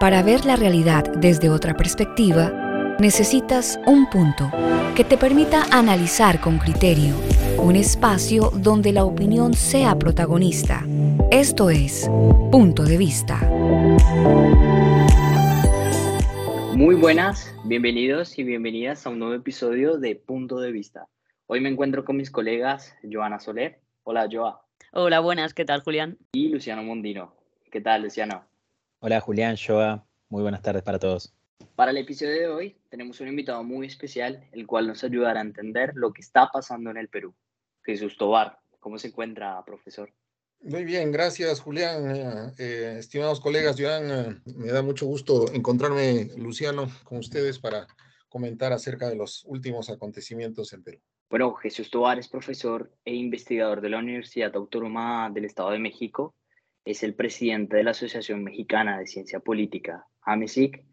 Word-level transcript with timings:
Para 0.00 0.22
ver 0.22 0.46
la 0.46 0.56
realidad 0.56 1.04
desde 1.18 1.50
otra 1.50 1.76
perspectiva, 1.76 2.96
necesitas 2.98 3.78
un 3.86 4.08
punto 4.08 4.50
que 4.96 5.04
te 5.04 5.18
permita 5.18 5.64
analizar 5.70 6.40
con 6.40 6.56
criterio, 6.56 7.14
un 7.58 7.76
espacio 7.76 8.50
donde 8.50 8.94
la 8.94 9.04
opinión 9.04 9.52
sea 9.52 9.98
protagonista. 9.98 10.86
Esto 11.30 11.68
es 11.68 12.08
Punto 12.50 12.84
de 12.84 12.96
Vista. 12.96 13.36
Muy 16.74 16.94
buenas, 16.94 17.54
bienvenidos 17.66 18.38
y 18.38 18.44
bienvenidas 18.44 19.06
a 19.06 19.10
un 19.10 19.18
nuevo 19.18 19.34
episodio 19.34 19.98
de 19.98 20.16
Punto 20.16 20.60
de 20.60 20.72
Vista. 20.72 21.08
Hoy 21.46 21.60
me 21.60 21.68
encuentro 21.68 22.06
con 22.06 22.16
mis 22.16 22.30
colegas 22.30 22.96
Joana 23.02 23.38
Soler. 23.38 23.82
Hola, 24.02 24.26
Joa. 24.32 24.62
Hola, 24.92 25.20
buenas, 25.20 25.52
¿qué 25.52 25.66
tal, 25.66 25.82
Julián? 25.82 26.16
Y 26.32 26.48
Luciano 26.48 26.82
Mondino. 26.82 27.39
¿Qué 27.70 27.80
tal, 27.80 28.02
Luciano? 28.02 28.44
Hola 28.98 29.20
Julián, 29.20 29.56
Joa, 29.56 30.04
muy 30.28 30.42
buenas 30.42 30.60
tardes 30.60 30.82
para 30.82 30.98
todos. 30.98 31.32
Para 31.76 31.92
el 31.92 31.98
episodio 31.98 32.32
de 32.32 32.48
hoy 32.48 32.76
tenemos 32.88 33.20
un 33.20 33.28
invitado 33.28 33.62
muy 33.62 33.86
especial, 33.86 34.44
el 34.50 34.66
cual 34.66 34.88
nos 34.88 35.04
ayudará 35.04 35.38
a 35.38 35.44
entender 35.44 35.92
lo 35.94 36.12
que 36.12 36.20
está 36.20 36.50
pasando 36.52 36.90
en 36.90 36.96
el 36.96 37.08
Perú. 37.08 37.32
Jesús 37.84 38.16
Tobar, 38.16 38.58
¿cómo 38.80 38.98
se 38.98 39.08
encuentra, 39.08 39.64
profesor? 39.64 40.12
Muy 40.62 40.84
bien, 40.84 41.12
gracias 41.12 41.60
Julián. 41.60 42.10
Eh, 42.16 42.52
eh, 42.58 42.96
estimados 42.98 43.40
colegas, 43.40 43.76
Joan, 43.78 44.10
eh, 44.10 44.40
me 44.56 44.72
da 44.72 44.82
mucho 44.82 45.06
gusto 45.06 45.52
encontrarme, 45.52 46.28
Luciano, 46.38 46.88
con 47.04 47.18
ustedes 47.18 47.60
para 47.60 47.86
comentar 48.28 48.72
acerca 48.72 49.08
de 49.08 49.14
los 49.14 49.44
últimos 49.44 49.90
acontecimientos 49.90 50.72
en 50.72 50.82
Perú. 50.82 50.98
Bueno, 51.30 51.54
Jesús 51.54 51.88
Tobar 51.88 52.18
es 52.18 52.26
profesor 52.26 52.92
e 53.04 53.14
investigador 53.14 53.80
de 53.80 53.90
la 53.90 53.98
Universidad 53.98 54.56
Autónoma 54.56 55.30
del 55.32 55.44
Estado 55.44 55.70
de 55.70 55.78
México 55.78 56.34
es 56.84 57.02
el 57.02 57.14
presidente 57.14 57.76
de 57.76 57.84
la 57.84 57.90
Asociación 57.92 58.44
Mexicana 58.44 58.98
de 58.98 59.06
Ciencia 59.06 59.40
Política, 59.40 60.06
AMESIC, 60.22 60.84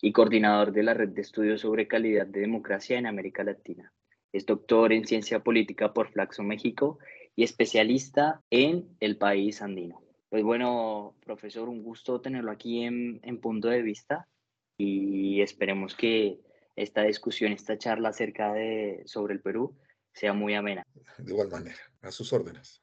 y 0.00 0.12
coordinador 0.12 0.72
de 0.72 0.82
la 0.82 0.94
Red 0.94 1.10
de 1.10 1.22
Estudios 1.22 1.62
sobre 1.62 1.88
Calidad 1.88 2.26
de 2.26 2.40
Democracia 2.40 2.98
en 2.98 3.06
América 3.06 3.44
Latina. 3.44 3.92
Es 4.32 4.44
doctor 4.44 4.92
en 4.92 5.06
Ciencia 5.06 5.42
Política 5.42 5.92
por 5.94 6.10
Flaxo 6.10 6.42
México 6.42 6.98
y 7.34 7.44
especialista 7.44 8.42
en 8.50 8.96
el 9.00 9.16
país 9.16 9.62
andino. 9.62 10.02
Pues 10.28 10.42
bueno, 10.42 11.16
profesor, 11.24 11.68
un 11.68 11.82
gusto 11.82 12.20
tenerlo 12.20 12.50
aquí 12.50 12.82
en, 12.82 13.20
en 13.22 13.40
punto 13.40 13.68
de 13.68 13.82
vista 13.82 14.28
y 14.76 15.40
esperemos 15.40 15.94
que 15.94 16.40
esta 16.74 17.02
discusión, 17.02 17.52
esta 17.52 17.78
charla 17.78 18.10
acerca 18.10 18.52
de 18.52 19.02
sobre 19.06 19.32
el 19.32 19.40
Perú 19.40 19.78
sea 20.12 20.34
muy 20.34 20.54
amena. 20.54 20.82
De 21.18 21.32
igual 21.32 21.48
manera, 21.48 21.78
a 22.02 22.10
sus 22.10 22.32
órdenes. 22.32 22.82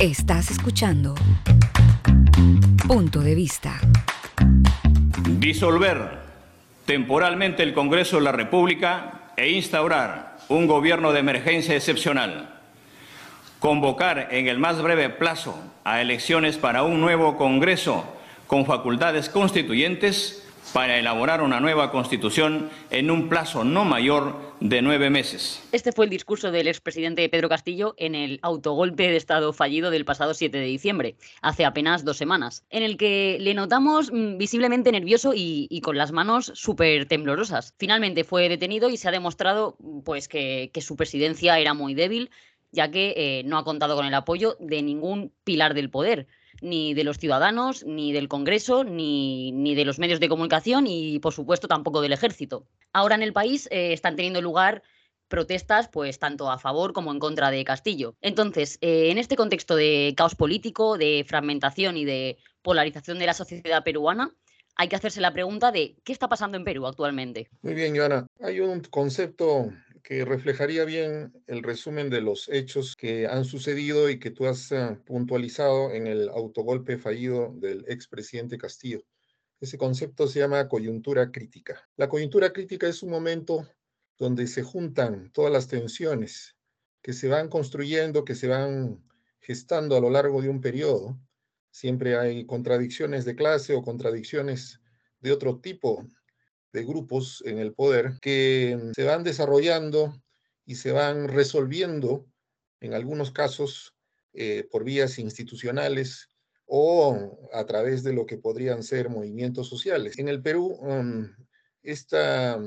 Estás 0.00 0.50
escuchando 0.50 1.14
Punto 2.88 3.20
de 3.20 3.34
Vista. 3.34 3.78
Disolver 5.38 6.20
temporalmente 6.86 7.62
el 7.62 7.74
Congreso 7.74 8.16
de 8.16 8.22
la 8.22 8.32
República 8.32 9.32
e 9.36 9.50
instaurar 9.50 10.38
un 10.48 10.66
gobierno 10.66 11.12
de 11.12 11.20
emergencia 11.20 11.76
excepcional. 11.76 12.60
Convocar 13.58 14.28
en 14.30 14.48
el 14.48 14.58
más 14.58 14.80
breve 14.80 15.10
plazo 15.10 15.54
a 15.84 16.00
elecciones 16.00 16.56
para 16.56 16.82
un 16.82 17.02
nuevo 17.02 17.36
Congreso 17.36 18.06
con 18.46 18.64
facultades 18.64 19.28
constituyentes 19.28 20.49
para 20.72 20.98
elaborar 20.98 21.42
una 21.42 21.60
nueva 21.60 21.90
constitución 21.90 22.70
en 22.90 23.10
un 23.10 23.28
plazo 23.28 23.64
no 23.64 23.84
mayor 23.84 24.50
de 24.60 24.82
nueve 24.82 25.10
meses. 25.10 25.62
Este 25.72 25.90
fue 25.90 26.04
el 26.04 26.10
discurso 26.10 26.50
del 26.50 26.68
expresidente 26.68 27.28
Pedro 27.28 27.48
Castillo 27.48 27.94
en 27.96 28.14
el 28.14 28.38
autogolpe 28.42 29.08
de 29.08 29.16
Estado 29.16 29.52
fallido 29.52 29.90
del 29.90 30.04
pasado 30.04 30.34
7 30.34 30.58
de 30.58 30.64
diciembre, 30.64 31.16
hace 31.40 31.64
apenas 31.64 32.04
dos 32.04 32.18
semanas, 32.18 32.64
en 32.70 32.82
el 32.82 32.96
que 32.96 33.38
le 33.40 33.54
notamos 33.54 34.12
mm, 34.12 34.36
visiblemente 34.36 34.92
nervioso 34.92 35.32
y, 35.34 35.80
con 35.82 35.96
las 35.96 36.12
manos 36.12 36.52
súper 36.54 37.06
temblorosas. 37.06 37.74
Finalmente 37.78 38.24
fue 38.24 38.48
detenido 38.48 38.90
y 38.90 38.96
se 38.96 39.08
ha 39.08 39.12
demostrado 39.12 39.76
pues, 40.04 40.28
que, 40.28 40.70
su 40.80 40.96
presidencia 40.96 41.58
era 41.58 41.74
muy 41.74 41.94
débil, 41.94 42.30
ya 42.72 42.90
que 42.90 43.14
eh, 43.16 43.42
no 43.44 43.58
ha 43.58 43.64
contado 43.64 43.96
con 43.96 44.06
el 44.06 44.14
apoyo 44.14 44.56
de 44.60 44.82
ningún 44.82 45.32
pilar 45.44 45.74
del 45.74 45.90
poder 45.90 46.26
ni 46.60 46.94
de 46.94 47.04
los 47.04 47.18
ciudadanos, 47.18 47.84
ni 47.84 48.12
del 48.12 48.28
Congreso, 48.28 48.84
ni, 48.84 49.52
ni, 49.52 49.74
de 49.74 49.84
los 49.84 49.98
medios 49.98 50.20
de 50.20 50.28
comunicación 50.28 50.86
y, 50.86 51.18
por 51.18 51.32
supuesto, 51.32 51.68
tampoco 51.68 52.00
del 52.00 52.12
ejército. 52.12 52.66
Ahora 52.92 53.14
en 53.14 53.22
el 53.22 53.32
país 53.32 53.68
eh, 53.70 53.92
están 53.92 54.16
teniendo 54.16 54.40
lugar 54.40 54.82
protestas, 55.28 55.88
pues 55.88 56.18
tanto 56.18 56.50
a 56.50 56.58
favor 56.58 56.92
como 56.92 57.12
en 57.12 57.20
contra 57.20 57.50
de 57.50 57.64
Castillo. 57.64 58.16
Entonces, 58.20 58.78
eh, 58.80 59.10
en 59.10 59.18
este 59.18 59.36
contexto 59.36 59.76
de 59.76 60.12
caos 60.16 60.34
político, 60.34 60.98
de 60.98 61.24
fragmentación 61.26 61.96
y 61.96 62.04
de 62.04 62.36
polarización 62.62 63.18
de 63.18 63.26
la 63.26 63.34
sociedad 63.34 63.84
peruana, 63.84 64.34
hay 64.76 64.88
que 64.88 64.96
hacerse 64.96 65.20
la 65.20 65.32
pregunta 65.32 65.72
de 65.72 65.96
qué 66.04 66.12
está 66.12 66.28
pasando 66.28 66.56
en 66.56 66.64
Perú 66.64 66.86
actualmente. 66.86 67.48
Muy 67.62 67.74
bien, 67.74 67.96
Joana. 67.96 68.26
Hay 68.42 68.60
un 68.60 68.80
concepto 68.80 69.70
que 70.02 70.24
reflejaría 70.24 70.84
bien 70.84 71.32
el 71.46 71.62
resumen 71.62 72.10
de 72.10 72.20
los 72.20 72.48
hechos 72.48 72.96
que 72.96 73.26
han 73.26 73.44
sucedido 73.44 74.10
y 74.10 74.18
que 74.18 74.30
tú 74.30 74.46
has 74.46 74.72
eh, 74.72 74.98
puntualizado 75.04 75.92
en 75.92 76.06
el 76.06 76.28
autogolpe 76.28 76.98
fallido 76.98 77.52
del 77.56 77.84
expresidente 77.88 78.58
Castillo. 78.58 79.04
Ese 79.60 79.78
concepto 79.78 80.26
se 80.26 80.40
llama 80.40 80.68
coyuntura 80.68 81.30
crítica. 81.30 81.88
La 81.96 82.08
coyuntura 82.08 82.52
crítica 82.52 82.88
es 82.88 83.02
un 83.02 83.10
momento 83.10 83.68
donde 84.18 84.46
se 84.46 84.62
juntan 84.62 85.30
todas 85.32 85.52
las 85.52 85.68
tensiones 85.68 86.56
que 87.02 87.12
se 87.12 87.28
van 87.28 87.48
construyendo, 87.48 88.24
que 88.24 88.34
se 88.34 88.48
van 88.48 89.02
gestando 89.40 89.96
a 89.96 90.00
lo 90.00 90.10
largo 90.10 90.42
de 90.42 90.48
un 90.48 90.60
periodo. 90.60 91.18
Siempre 91.70 92.16
hay 92.16 92.46
contradicciones 92.46 93.24
de 93.24 93.36
clase 93.36 93.74
o 93.74 93.82
contradicciones 93.82 94.80
de 95.20 95.32
otro 95.32 95.60
tipo 95.60 96.06
de 96.72 96.84
grupos 96.84 97.42
en 97.46 97.58
el 97.58 97.72
poder 97.72 98.18
que 98.20 98.78
se 98.94 99.04
van 99.04 99.24
desarrollando 99.24 100.14
y 100.64 100.76
se 100.76 100.92
van 100.92 101.28
resolviendo, 101.28 102.26
en 102.80 102.94
algunos 102.94 103.32
casos, 103.32 103.94
eh, 104.32 104.68
por 104.70 104.84
vías 104.84 105.18
institucionales 105.18 106.28
o 106.66 107.48
a 107.52 107.66
través 107.66 108.04
de 108.04 108.12
lo 108.12 108.26
que 108.26 108.38
podrían 108.38 108.84
ser 108.84 109.08
movimientos 109.08 109.68
sociales. 109.68 110.18
En 110.18 110.28
el 110.28 110.40
Perú, 110.40 110.76
um, 110.80 111.28
esta 111.82 112.60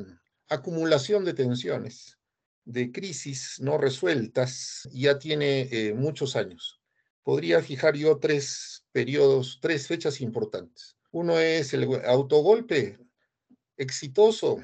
acumulación 0.50 1.24
de 1.24 1.34
tensiones, 1.34 2.18
de 2.66 2.92
crisis 2.92 3.60
no 3.62 3.78
resueltas, 3.78 4.88
ya 4.92 5.18
tiene 5.20 5.70
eh, 5.72 5.94
muchos 5.94 6.36
años. 6.36 6.82
Podría 7.24 7.62
fijar 7.62 7.96
yo 7.96 8.18
tres 8.20 8.86
periodos, 8.92 9.60
tres 9.62 9.88
fechas 9.88 10.20
importantes. 10.20 10.98
Uno 11.12 11.40
es 11.40 11.74
el 11.74 11.88
autogolpe 12.06 13.00
exitoso 13.78 14.64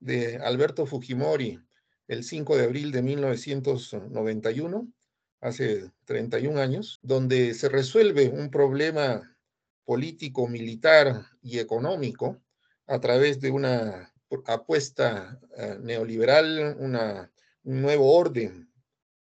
de 0.00 0.36
Alberto 0.36 0.86
Fujimori 0.86 1.60
el 2.08 2.22
5 2.22 2.56
de 2.56 2.64
abril 2.64 2.92
de 2.92 3.02
1991, 3.02 4.92
hace 5.40 5.90
31 6.04 6.60
años, 6.60 6.98
donde 7.02 7.54
se 7.54 7.68
resuelve 7.68 8.28
un 8.28 8.50
problema 8.50 9.36
político, 9.84 10.48
militar 10.48 11.26
y 11.42 11.58
económico 11.58 12.40
a 12.86 13.00
través 13.00 13.40
de 13.40 13.50
una 13.50 14.12
apuesta 14.46 15.38
eh, 15.56 15.78
neoliberal, 15.80 16.76
una, 16.78 17.30
un 17.64 17.82
nuevo 17.82 18.14
orden 18.14 18.70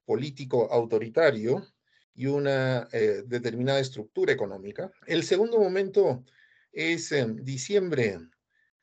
político 0.05 0.72
autoritario 0.72 1.66
y 2.13 2.28
una 2.28 2.88
eh, 2.91 3.23
determinada 3.25 3.79
estructura 3.79 4.34
económica. 4.34 4.91
El 5.05 5.23
segundo 5.23 5.59
momento 5.59 6.23
es 6.72 7.11
en 7.11 7.44
diciembre 7.44 8.19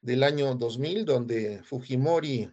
del 0.04 0.22
año 0.22 0.54
2000, 0.54 1.06
donde 1.06 1.62
Fujimori, 1.62 2.52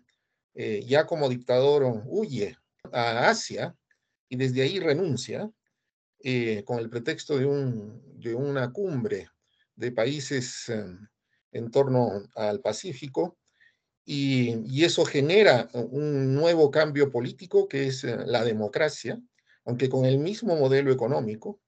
eh, 0.53 0.83
ya 0.87 1.05
como 1.05 1.27
dictador, 1.27 2.01
huye 2.05 2.57
a 2.93 3.29
Asia 3.29 3.75
y 4.29 4.37
desde 4.37 4.61
ahí 4.61 4.79
renuncia 4.79 5.51
eh, 6.23 6.63
con 6.63 6.79
el 6.79 6.89
pretexto 6.89 7.37
de, 7.37 7.45
un, 7.45 8.01
de, 8.19 8.33
una 8.33 8.71
cumbre 8.71 9.29
de 9.75 9.91
países 9.91 10.69
em, 10.69 11.05
en 11.51 11.69
torno 11.69 12.23
al 12.35 12.61
Pacífico. 12.61 13.37
Y, 14.05 14.55
y, 14.65 14.85
eso 14.85 15.03
genera 15.03 15.69
un 15.73 16.33
nuevo 16.33 16.71
cambio 16.71 17.11
político 17.11 17.67
que 17.67 17.87
es 17.87 18.05
eh, 18.05 18.17
la 18.25 18.45
democracia, 18.45 19.21
aunque 19.65 19.89
con 19.89 20.05
el 20.05 20.19
mismo 20.19 20.55
modelo 20.55 20.91
económico, 20.91 21.59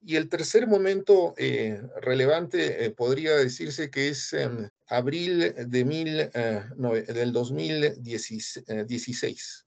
y 0.00 0.16
el 0.16 0.28
tercer 0.28 0.66
momento 0.66 1.34
eh, 1.36 1.80
relevante 2.00 2.84
eh, 2.84 2.90
podría 2.90 3.36
decirse 3.36 3.90
que 3.90 4.08
es 4.08 4.32
en 4.32 4.70
abril 4.86 5.54
de 5.56 5.84
mil, 5.84 6.30
eh, 6.32 6.64
del 7.08 7.32
2016, 7.32 9.66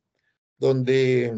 donde 0.58 1.34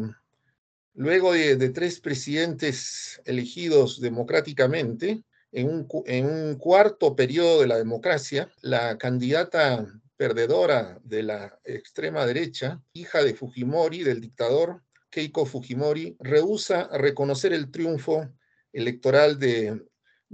luego 0.94 1.32
de, 1.32 1.56
de, 1.56 1.70
tres 1.70 2.00
presidentes 2.00 3.20
elegidos 3.24 4.00
democráticamente, 4.00 5.24
en 5.50 5.68
un, 5.68 5.88
en 6.06 6.26
un 6.26 6.54
cuarto 6.56 7.14
periodo 7.14 7.60
de 7.60 7.68
la 7.68 7.76
democracia, 7.76 8.50
la 8.60 8.98
candidata 8.98 9.86
perdedora 10.16 11.00
de 11.04 11.22
la 11.22 11.60
extrema 11.64 12.26
derecha, 12.26 12.82
hija 12.92 13.22
de 13.22 13.34
Fujimori, 13.34 14.02
del 14.02 14.20
dictador 14.20 14.82
Keiko 15.10 15.46
Fujimori, 15.46 16.16
rehúsa 16.18 16.88
reconocer 16.92 17.52
el 17.52 17.70
triunfo 17.70 18.28
electoral 18.74 19.38
de 19.38 19.80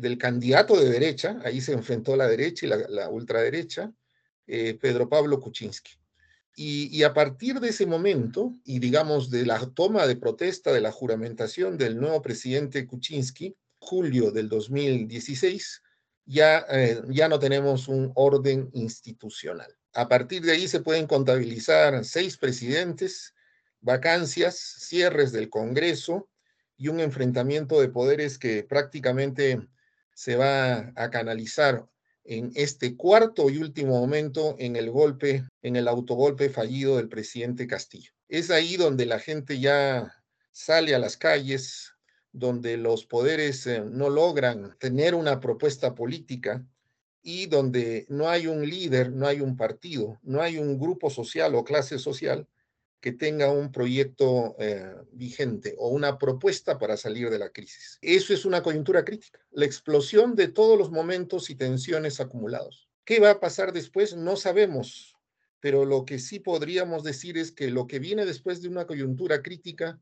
del 0.00 0.18
candidato 0.18 0.78
de 0.80 0.90
derecha, 0.90 1.38
ahí 1.44 1.60
se 1.60 1.72
enfrentó 1.72 2.16
la 2.16 2.26
derecha 2.26 2.66
y 2.66 2.68
la, 2.68 3.08
ultraderecha, 3.08 3.92
eh, 4.46 4.78
Pedro 4.80 5.08
Pablo 5.08 5.40
Kuczynski. 5.40 5.92
Y, 6.56 7.02
a 7.04 7.14
partir 7.14 7.58
de 7.60 7.68
ese 7.68 7.86
momento, 7.86 8.54
y 8.64 8.80
digamos 8.80 9.30
de 9.30 9.46
la 9.46 9.58
toma 9.70 10.06
de 10.06 10.16
protesta, 10.16 10.72
de 10.72 10.80
la 10.80 10.92
juramentación 10.92 11.78
del 11.78 11.98
nuevo 11.98 12.20
presidente 12.20 12.86
Kuczynski, 12.86 13.56
julio 13.78 14.30
del 14.30 14.48
2016, 14.48 15.82
ya, 16.26 16.66
eh, 16.68 17.00
ya 17.08 17.28
no 17.28 17.38
tenemos 17.38 17.88
un 17.88 18.12
orden 18.14 18.68
institucional. 18.74 19.74
A 19.94 20.06
partir 20.08 20.42
de 20.42 20.52
ahí 20.52 20.68
se 20.68 20.80
pueden 20.80 21.06
contabilizar 21.06 22.04
seis 22.04 22.36
presidentes, 22.36 23.34
vacancias, 23.80 24.58
cierres 24.58 25.32
del 25.32 25.48
Congreso 25.48 26.28
y 26.80 26.88
un 26.88 26.98
enfrentamiento 26.98 27.78
de 27.78 27.90
poderes 27.90 28.38
que 28.38 28.64
prácticamente 28.64 29.60
se 30.14 30.34
va 30.34 30.92
a 30.96 31.10
canalizar 31.10 31.86
en 32.24 32.52
este 32.54 32.96
cuarto 32.96 33.50
y 33.50 33.58
último 33.58 34.00
momento 34.00 34.56
en 34.58 34.76
el 34.76 34.90
golpe, 34.90 35.44
en 35.60 35.76
el 35.76 35.86
autogolpe 35.88 36.48
fallido 36.48 36.96
del 36.96 37.10
presidente 37.10 37.66
Castillo. 37.66 38.12
Es 38.28 38.50
ahí 38.50 38.78
donde 38.78 39.04
la 39.04 39.18
gente 39.18 39.60
ya 39.60 40.10
sale 40.52 40.94
a 40.94 40.98
las 40.98 41.18
calles, 41.18 41.92
donde 42.32 42.78
los 42.78 43.04
poderes 43.04 43.66
eh, 43.66 43.82
no 43.84 44.08
logran 44.08 44.74
tener 44.78 45.14
una 45.14 45.38
propuesta 45.38 45.94
política 45.94 46.64
y 47.22 47.44
donde 47.44 48.06
no 48.08 48.30
hay 48.30 48.46
un 48.46 48.66
líder, 48.66 49.12
no 49.12 49.26
hay 49.26 49.42
un 49.42 49.54
partido, 49.54 50.18
no 50.22 50.40
hay 50.40 50.56
un 50.56 50.78
grupo 50.78 51.10
social 51.10 51.54
o 51.54 51.62
clase 51.62 51.98
social 51.98 52.48
que 53.00 53.12
tenga 53.12 53.50
un 53.50 53.72
proyecto 53.72 54.56
eh, 54.58 54.94
vigente 55.12 55.74
o 55.78 55.88
una 55.88 56.18
propuesta 56.18 56.78
para 56.78 56.96
salir 56.96 57.30
de 57.30 57.38
la 57.38 57.50
crisis. 57.50 57.98
Eso 58.02 58.34
es 58.34 58.44
una 58.44 58.62
coyuntura 58.62 59.04
crítica, 59.04 59.40
la 59.50 59.64
explosión 59.64 60.34
de 60.36 60.48
todos 60.48 60.78
los 60.78 60.90
momentos 60.90 61.48
y 61.50 61.54
tensiones 61.54 62.20
acumulados. 62.20 62.88
¿Qué 63.04 63.18
va 63.18 63.30
a 63.30 63.40
pasar 63.40 63.72
después? 63.72 64.14
No 64.14 64.36
sabemos, 64.36 65.16
pero 65.60 65.86
lo 65.86 66.04
que 66.04 66.18
sí 66.18 66.40
podríamos 66.40 67.02
decir 67.02 67.38
es 67.38 67.52
que 67.52 67.70
lo 67.70 67.86
que 67.86 67.98
viene 67.98 68.26
después 68.26 68.60
de 68.60 68.68
una 68.68 68.86
coyuntura 68.86 69.42
crítica 69.42 69.98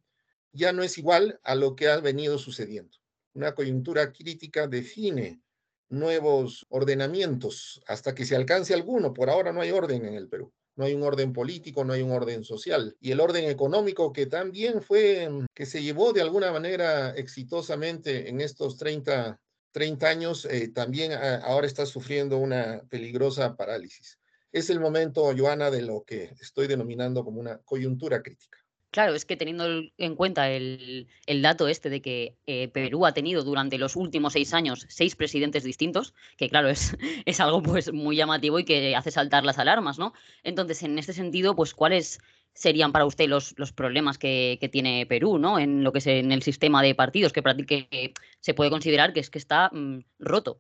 ya 0.53 0.73
no 0.73 0.83
es 0.83 0.99
igual 0.99 1.39
a 1.44 1.55
lo 1.55 1.77
que 1.77 1.89
ha 1.89 1.99
venido 1.99 2.37
sucediendo. 2.39 2.99
Una 3.33 3.55
coyuntura 3.55 4.12
crítica 4.12 4.67
define 4.67 5.41
nuevos 5.89 6.67
ordenamientos 6.69 7.81
hasta 7.87 8.15
que 8.15 8.27
se 8.27 8.35
alcance 8.35 8.75
alguno. 8.75 9.15
Por 9.15 9.31
ahora 9.31 9.53
no 9.53 9.61
hay 9.61 9.71
orden 9.71 10.05
en 10.05 10.15
el 10.15 10.29
Perú 10.29 10.53
no 10.79 10.85
hay 10.85 10.95
un 10.95 11.03
orden 11.03 11.33
político, 11.33 11.85
no 11.85 11.93
hay 11.93 12.03
un 12.03 12.13
orden 12.13 12.45
social. 12.45 12.97
Y 13.01 13.11
el 13.11 13.19
orden 13.21 13.51
económico 13.51 14.13
que 14.13 14.27
también 14.27 14.81
fue, 14.81 15.29
mm, 15.29 15.47
que 15.53 15.67
se 15.67 15.83
llevó 15.83 16.13
de 16.13 16.23
alguna 16.23 16.53
manera 16.53 17.11
exitosamente 17.11 18.29
en 18.29 18.41
estos 18.41 18.79
30, 18.79 19.41
30 19.73 20.09
años, 20.09 20.45
eh, 20.45 20.69
también 20.69 21.13
ah, 21.13 21.41
ahora 21.45 21.67
está 21.67 21.85
sufriendo 21.85 22.39
una 22.39 22.81
peligrosa 22.89 23.57
parálisis. 23.57 24.19
Es 24.53 24.71
el 24.71 24.79
momento, 24.79 25.35
Joana, 25.37 25.71
de 25.71 25.83
lo 25.83 26.05
que 26.05 26.33
estoy 26.41 26.69
denominando 26.69 27.25
como 27.25 27.41
una 27.41 27.59
coyuntura 27.59 28.23
crítica. 28.23 28.57
Claro, 28.90 29.14
es 29.14 29.26
que 29.26 29.37
teniendo 29.37 29.67
en 29.99 30.17
cuenta 30.17 30.50
el, 30.50 31.06
dato 31.43 31.69
este 31.69 31.90
de 31.90 32.00
que 32.00 32.37
eh, 32.46 32.69
Perú 32.69 33.05
ha 33.05 33.12
tenido 33.12 33.44
durante 33.44 33.76
los 33.76 33.96
últimos 33.96 34.32
seis 34.32 34.55
años 34.55 34.87
seis 34.88 35.14
presidentes 35.14 35.62
distintos, 35.62 36.14
que 36.38 36.49
claro, 36.49 36.69
es, 36.69 36.96
es 37.26 37.40
algo 37.40 37.62
pues 37.62 37.93
muy 37.93 38.17
llamativo 38.17 38.58
y 38.58 38.64
que 38.64 38.96
hace 38.96 39.11
saltar 39.11 39.44
las 39.44 39.58
alarmas, 39.58 39.99
¿no? 39.99 40.14
Entonces, 40.43 40.82
en 40.82 40.99
este 40.99 41.12
sentido, 41.12 41.55
pues, 41.55 41.75
¿cuáles 41.75 42.19
serían 42.55 42.90
para 42.93 43.05
usted 43.05 43.29
los, 43.29 43.55
los 43.58 43.73
problemas 43.73 44.17
que, 44.19 44.58
tiene 44.73 45.06
Perú, 45.06 45.38
¿no? 45.38 45.58
En 45.58 45.84
lo 45.84 45.93
que 45.93 45.99
es 45.99 46.06
en 46.06 46.32
el 46.32 46.43
sistema 46.43 46.82
de 46.82 46.94
partidos, 46.94 47.32
que, 47.32 47.43
que 47.43 48.14
se 48.41 48.55
puede 48.55 48.70
considerar 48.70 49.12
que 49.12 49.20
es 49.20 49.31
que 49.31 49.38
está 49.38 49.70
mm, 49.73 50.00
roto. 50.19 50.58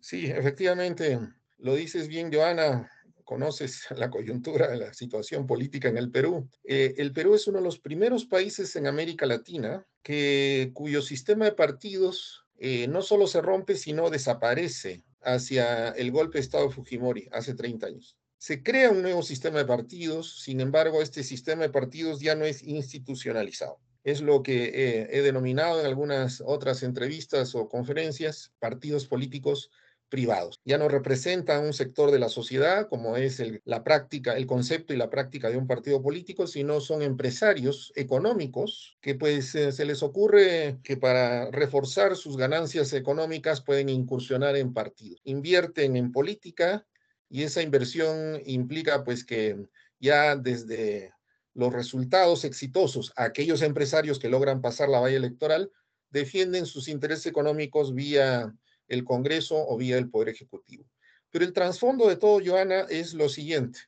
Sí, 0.00 0.26
efectivamente, 0.26 1.18
lo 1.58 1.74
dices 1.74 2.08
bien, 2.08 2.32
Joana 2.32 2.90
conoces 3.30 3.86
la 3.96 4.10
coyuntura, 4.10 4.74
la 4.74 4.92
situación 4.92 5.46
política 5.46 5.88
en 5.88 5.96
el 5.96 6.10
Perú. 6.10 6.48
Eh, 6.64 6.94
el 6.98 7.12
Perú 7.12 7.36
es 7.36 7.46
uno 7.46 7.58
de 7.58 7.64
los 7.64 7.78
primeros 7.78 8.24
países 8.24 8.74
en 8.74 8.88
América 8.88 9.24
Latina 9.24 9.86
que, 10.02 10.72
cuyo 10.74 11.00
sistema 11.00 11.44
de 11.44 11.52
partidos 11.52 12.44
eh, 12.58 12.88
no 12.88 13.02
solo 13.02 13.28
se 13.28 13.40
rompe, 13.40 13.76
sino 13.76 14.10
desaparece 14.10 15.04
hacia 15.22 15.90
el 15.90 16.10
golpe 16.10 16.38
de 16.38 16.42
Estado 16.42 16.66
de 16.66 16.74
Fujimori 16.74 17.28
hace 17.30 17.54
30 17.54 17.86
años. 17.86 18.18
Se 18.36 18.64
crea 18.64 18.90
un 18.90 19.02
nuevo 19.02 19.22
sistema 19.22 19.58
de 19.58 19.64
partidos, 19.64 20.40
sin 20.40 20.60
embargo, 20.60 21.00
este 21.00 21.22
sistema 21.22 21.62
de 21.62 21.70
partidos 21.70 22.18
ya 22.20 22.34
no 22.34 22.44
es 22.44 22.64
institucionalizado. 22.64 23.78
Es 24.02 24.22
lo 24.22 24.42
que 24.42 24.64
eh, 24.64 25.08
he 25.12 25.22
denominado 25.22 25.78
en 25.78 25.86
algunas 25.86 26.42
otras 26.44 26.82
entrevistas 26.82 27.54
o 27.54 27.68
conferencias, 27.68 28.50
partidos 28.58 29.06
políticos 29.06 29.70
privados. 30.10 30.60
Ya 30.64 30.76
no 30.76 30.88
representan 30.88 31.64
un 31.64 31.72
sector 31.72 32.10
de 32.10 32.18
la 32.18 32.28
sociedad 32.28 32.88
como 32.88 33.16
es 33.16 33.42
la 33.64 33.82
práctica, 33.82 34.36
el 34.36 34.46
concepto 34.46 34.92
y 34.92 34.96
la 34.96 35.08
práctica 35.08 35.48
de 35.48 35.56
un 35.56 35.66
partido 35.66 36.02
político, 36.02 36.46
sino 36.46 36.80
son 36.80 37.00
empresarios 37.00 37.92
económicos 37.96 38.98
que 39.00 39.14
pues 39.14 39.54
eh, 39.54 39.72
se 39.72 39.84
les 39.86 40.02
ocurre 40.02 40.78
que 40.82 40.96
para 40.96 41.50
reforzar 41.50 42.16
sus 42.16 42.36
ganancias 42.36 42.92
económicas 42.92 43.62
pueden 43.62 43.88
incursionar 43.88 44.56
en 44.56 44.74
partidos. 44.74 45.20
Invierten 45.24 45.96
en 45.96 46.12
política 46.12 46.86
y 47.30 47.44
esa 47.44 47.62
inversión 47.62 48.42
implica 48.44 49.04
pues 49.04 49.24
que 49.24 49.56
ya 50.00 50.36
desde 50.36 51.12
los 51.54 51.72
resultados 51.72 52.44
exitosos, 52.44 53.12
aquellos 53.16 53.62
empresarios 53.62 54.18
que 54.18 54.28
logran 54.28 54.60
pasar 54.60 54.88
la 54.88 55.00
valla 55.00 55.16
electoral 55.16 55.70
defienden 56.10 56.66
sus 56.66 56.88
intereses 56.88 57.26
económicos 57.26 57.94
vía 57.94 58.52
el 58.90 59.04
Congreso 59.04 59.56
o 59.56 59.76
vía 59.78 59.96
el 59.96 60.10
Poder 60.10 60.28
Ejecutivo. 60.28 60.84
Pero 61.30 61.44
el 61.44 61.52
trasfondo 61.52 62.08
de 62.08 62.16
todo, 62.16 62.40
Joana, 62.44 62.86
es 62.90 63.14
lo 63.14 63.28
siguiente, 63.28 63.78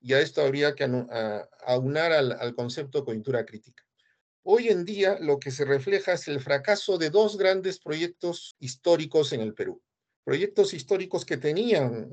y 0.00 0.14
a 0.14 0.20
esto 0.20 0.42
habría 0.42 0.74
que 0.74 0.84
aunar 1.64 2.12
al, 2.12 2.54
concepto 2.54 2.98
de 2.98 3.04
coyuntura 3.04 3.44
crítica. 3.44 3.84
Hoy 4.42 4.68
en 4.68 4.84
día 4.86 5.18
lo 5.20 5.38
que 5.38 5.50
se 5.50 5.66
refleja 5.66 6.14
es 6.14 6.26
el 6.28 6.40
fracaso 6.40 6.96
de 6.96 7.10
dos 7.10 7.36
grandes 7.36 7.78
proyectos 7.78 8.56
históricos 8.58 9.32
en 9.34 9.42
el 9.42 9.52
Perú. 9.52 9.82
Proyectos 10.24 10.72
históricos 10.72 11.26
que 11.26 11.36
tenían 11.36 12.10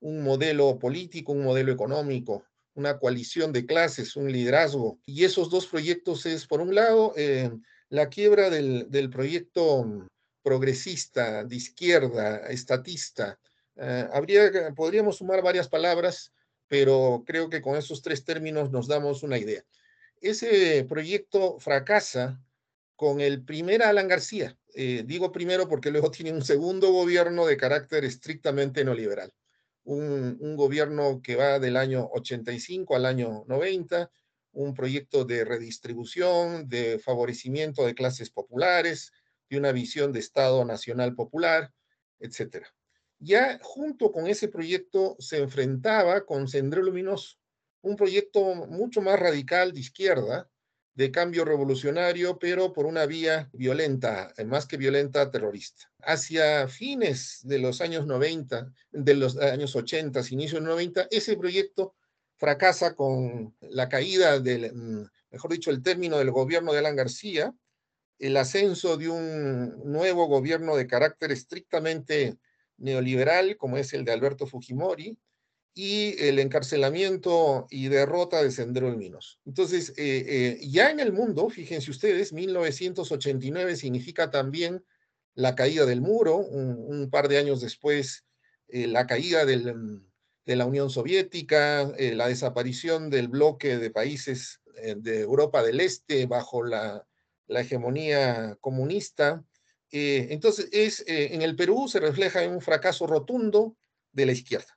un 0.00 0.22
modelo 0.22 0.78
político, 0.78 1.32
un 1.32 1.44
modelo 1.44 1.72
económico, 1.72 2.44
una 2.74 2.98
coalición 2.98 3.52
de 3.52 3.66
clases, 3.66 4.16
un 4.16 4.32
liderazgo. 4.32 4.98
Y 5.04 5.24
esos 5.24 5.50
dos 5.50 5.66
proyectos 5.66 6.24
es, 6.24 6.46
por 6.46 6.62
un 6.62 6.74
lado, 6.74 7.12
eh, 7.16 7.50
la 7.90 8.08
quiebra 8.08 8.48
del 8.48 9.10
proyecto 9.10 10.08
progresista, 10.46 11.42
de 11.42 11.56
izquierda, 11.56 12.36
estatista. 12.46 13.36
Eh, 13.74 14.08
habría, 14.12 14.72
podríamos 14.76 15.16
sumar 15.16 15.42
varias 15.42 15.68
palabras, 15.68 16.32
pero 16.68 17.24
creo 17.26 17.50
que 17.50 17.60
con 17.60 17.74
esos 17.74 18.00
tres 18.00 18.24
términos 18.24 18.70
nos 18.70 18.86
damos 18.86 19.24
una 19.24 19.38
idea. 19.38 19.64
Ese 20.20 20.86
proyecto 20.88 21.58
fracasa 21.58 22.40
con 22.94 23.20
el 23.20 23.42
primer 23.42 23.82
Alan 23.82 24.06
García. 24.06 24.56
Eh, 24.72 25.02
digo 25.04 25.32
primero 25.32 25.68
porque 25.68 25.90
luego 25.90 26.10
tiene 26.16 26.32
un 26.32 26.44
segundo 26.44 26.92
gobierno 26.92 27.44
de 27.44 27.56
carácter 27.56 28.04
estrictamente 28.04 28.84
neoliberal. 28.84 29.32
Un, 29.82 30.38
un, 30.40 30.54
gobierno 30.54 31.20
que 31.24 31.34
va 31.34 31.58
del 31.58 31.76
año 31.76 32.08
85 32.12 32.94
al 32.94 33.04
año 33.04 33.44
90, 33.48 34.12
un 34.52 34.74
proyecto 34.74 35.24
de 35.24 35.44
redistribución, 35.44 36.68
de 36.68 37.00
favorecimiento 37.00 37.84
de 37.84 37.96
clases 37.96 38.30
populares, 38.30 39.12
de 39.48 39.58
una 39.58 39.72
visión 39.72 40.12
de 40.12 40.20
Estado 40.20 40.64
Nacional 40.64 41.14
Popular, 41.14 41.72
etcétera. 42.18 42.66
Ya 43.18 43.58
junto 43.62 44.12
con 44.12 44.26
ese 44.26 44.48
proyecto 44.48 45.16
se 45.18 45.38
enfrentaba 45.38 46.24
con 46.26 46.48
Sendero 46.48 46.82
Luminoso, 46.82 47.36
un 47.82 47.96
proyecto 47.96 48.54
mucho 48.54 49.00
más 49.00 49.18
radical 49.18 49.72
de 49.72 49.80
izquierda, 49.80 50.50
de 50.94 51.10
cambio 51.10 51.44
revolucionario, 51.44 52.38
pero 52.38 52.72
por 52.72 52.86
una 52.86 53.04
vía 53.04 53.50
violenta, 53.52 54.32
eh, 54.36 54.44
más 54.44 54.66
que 54.66 54.78
violenta, 54.78 55.30
terrorista. 55.30 55.90
Hacia 56.00 56.68
fines 56.68 57.40
de 57.42 57.58
los 57.58 57.82
años 57.82 58.06
90, 58.06 58.72
de 58.92 59.14
los 59.14 59.36
años 59.36 59.76
80, 59.76 60.22
inicio 60.30 60.58
de 60.58 60.66
90, 60.66 61.08
ese 61.10 61.36
proyecto 61.36 61.94
fracasa 62.38 62.94
con 62.94 63.54
la 63.60 63.90
caída 63.90 64.40
del, 64.40 64.72
mm, 64.74 65.06
mejor 65.30 65.52
dicho, 65.52 65.70
el 65.70 65.82
término 65.82 66.18
del 66.18 66.30
gobierno 66.30 66.72
de 66.72 66.78
Alan 66.78 66.96
García, 66.96 67.54
el 68.18 68.36
ascenso 68.36 68.96
de 68.96 69.08
un 69.08 69.82
nuevo 69.84 70.26
gobierno 70.26 70.76
de 70.76 70.86
carácter 70.86 71.32
estrictamente 71.32 72.36
neoliberal, 72.78 73.56
como 73.56 73.76
es 73.76 73.92
el 73.92 74.04
de 74.04 74.12
Alberto 74.12 74.46
Fujimori, 74.46 75.18
y 75.78 76.16
el 76.24 76.38
encarcelamiento 76.38 77.66
y 77.68 77.88
derrota 77.88 78.42
de 78.42 78.50
Sendero 78.50 78.96
Minos. 78.96 79.38
Entonces, 79.44 79.90
eh, 79.98 80.24
eh, 80.26 80.66
ya 80.66 80.90
en 80.90 81.00
el 81.00 81.12
mundo, 81.12 81.50
fíjense 81.50 81.90
ustedes, 81.90 82.32
1989 82.32 83.76
significa 83.76 84.30
también 84.30 84.82
la 85.34 85.54
caída 85.54 85.84
del 85.84 86.00
muro, 86.00 86.38
un, 86.38 87.10
par 87.10 87.28
de 87.28 87.36
años 87.36 87.60
después, 87.60 88.24
eh, 88.68 88.86
la 88.86 89.06
caída 89.06 89.44
de 89.44 90.56
la 90.56 90.64
Unión 90.64 90.88
Soviética, 90.88 91.92
la 91.98 92.28
desaparición 92.28 93.10
del 93.10 93.28
bloque 93.28 93.76
de 93.76 93.90
países 93.90 94.62
de 94.96 95.20
Europa 95.20 95.62
del 95.62 95.80
Este 95.80 96.24
bajo 96.24 96.62
la 96.64 97.06
la 97.46 97.60
hegemonía 97.60 98.56
comunista, 98.60 99.44
Eh, 99.92 100.28
entonces, 100.30 100.68
es, 100.72 101.04
eh, 101.06 101.32
en 101.34 101.42
el 101.42 101.54
Perú 101.54 101.86
se 101.88 102.00
refleja 102.00 102.42
en 102.42 102.50
un 102.50 102.60
fracaso 102.60 103.06
rotundo 103.06 103.76
de 104.12 104.26
la 104.26 104.32
izquierda. 104.32 104.76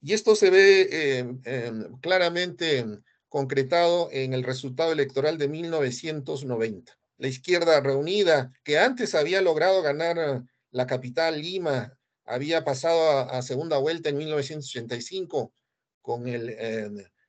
Y 0.00 0.14
esto 0.14 0.34
se 0.34 0.50
ve 0.50 1.20
em, 1.44 1.98
claramente 2.00 2.86
concretado 3.28 4.08
en 4.12 4.32
el 4.32 4.44
resultado 4.44 4.92
electoral 4.92 5.36
de 5.36 5.48
1990. 5.48 6.98
La 7.18 7.28
izquierda 7.28 7.80
reunida, 7.80 8.50
que 8.64 8.78
antes 8.78 9.14
había 9.14 9.42
logrado 9.42 9.82
ganar 9.82 10.42
la 10.70 10.86
capital, 10.86 11.40
Lima, 11.40 11.92
había 12.24 12.64
pasado 12.64 13.30
a, 13.30 13.42
segunda 13.42 13.78
vuelta 13.78 14.08
en 14.08 14.16
1985 14.16 15.52
con 16.00 16.28
el 16.28 16.56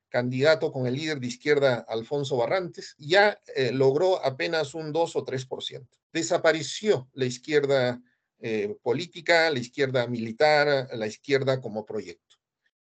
candidato, 0.10 0.72
con 0.72 0.88
el 0.88 0.96
líder 0.96 1.20
de 1.20 1.28
izquierda, 1.28 1.86
Alfonso 1.88 2.38
Barrantes, 2.38 2.96
ya 2.98 3.40
eh, 3.56 3.72
logró 3.72 4.24
apenas 4.24 4.74
un 4.74 4.92
2 4.92 5.16
o 5.16 5.26
3%. 5.26 5.88
Desapareció 6.14 7.10
la 7.14 7.26
izquierda 7.26 8.02
eh, 8.40 8.76
política, 8.82 9.50
la 9.50 9.60
izquierda 9.60 10.08
militar, 10.08 10.90
la 10.94 11.08
izquierda 11.08 11.60
como 11.60 11.86
proyecto. 11.86 12.38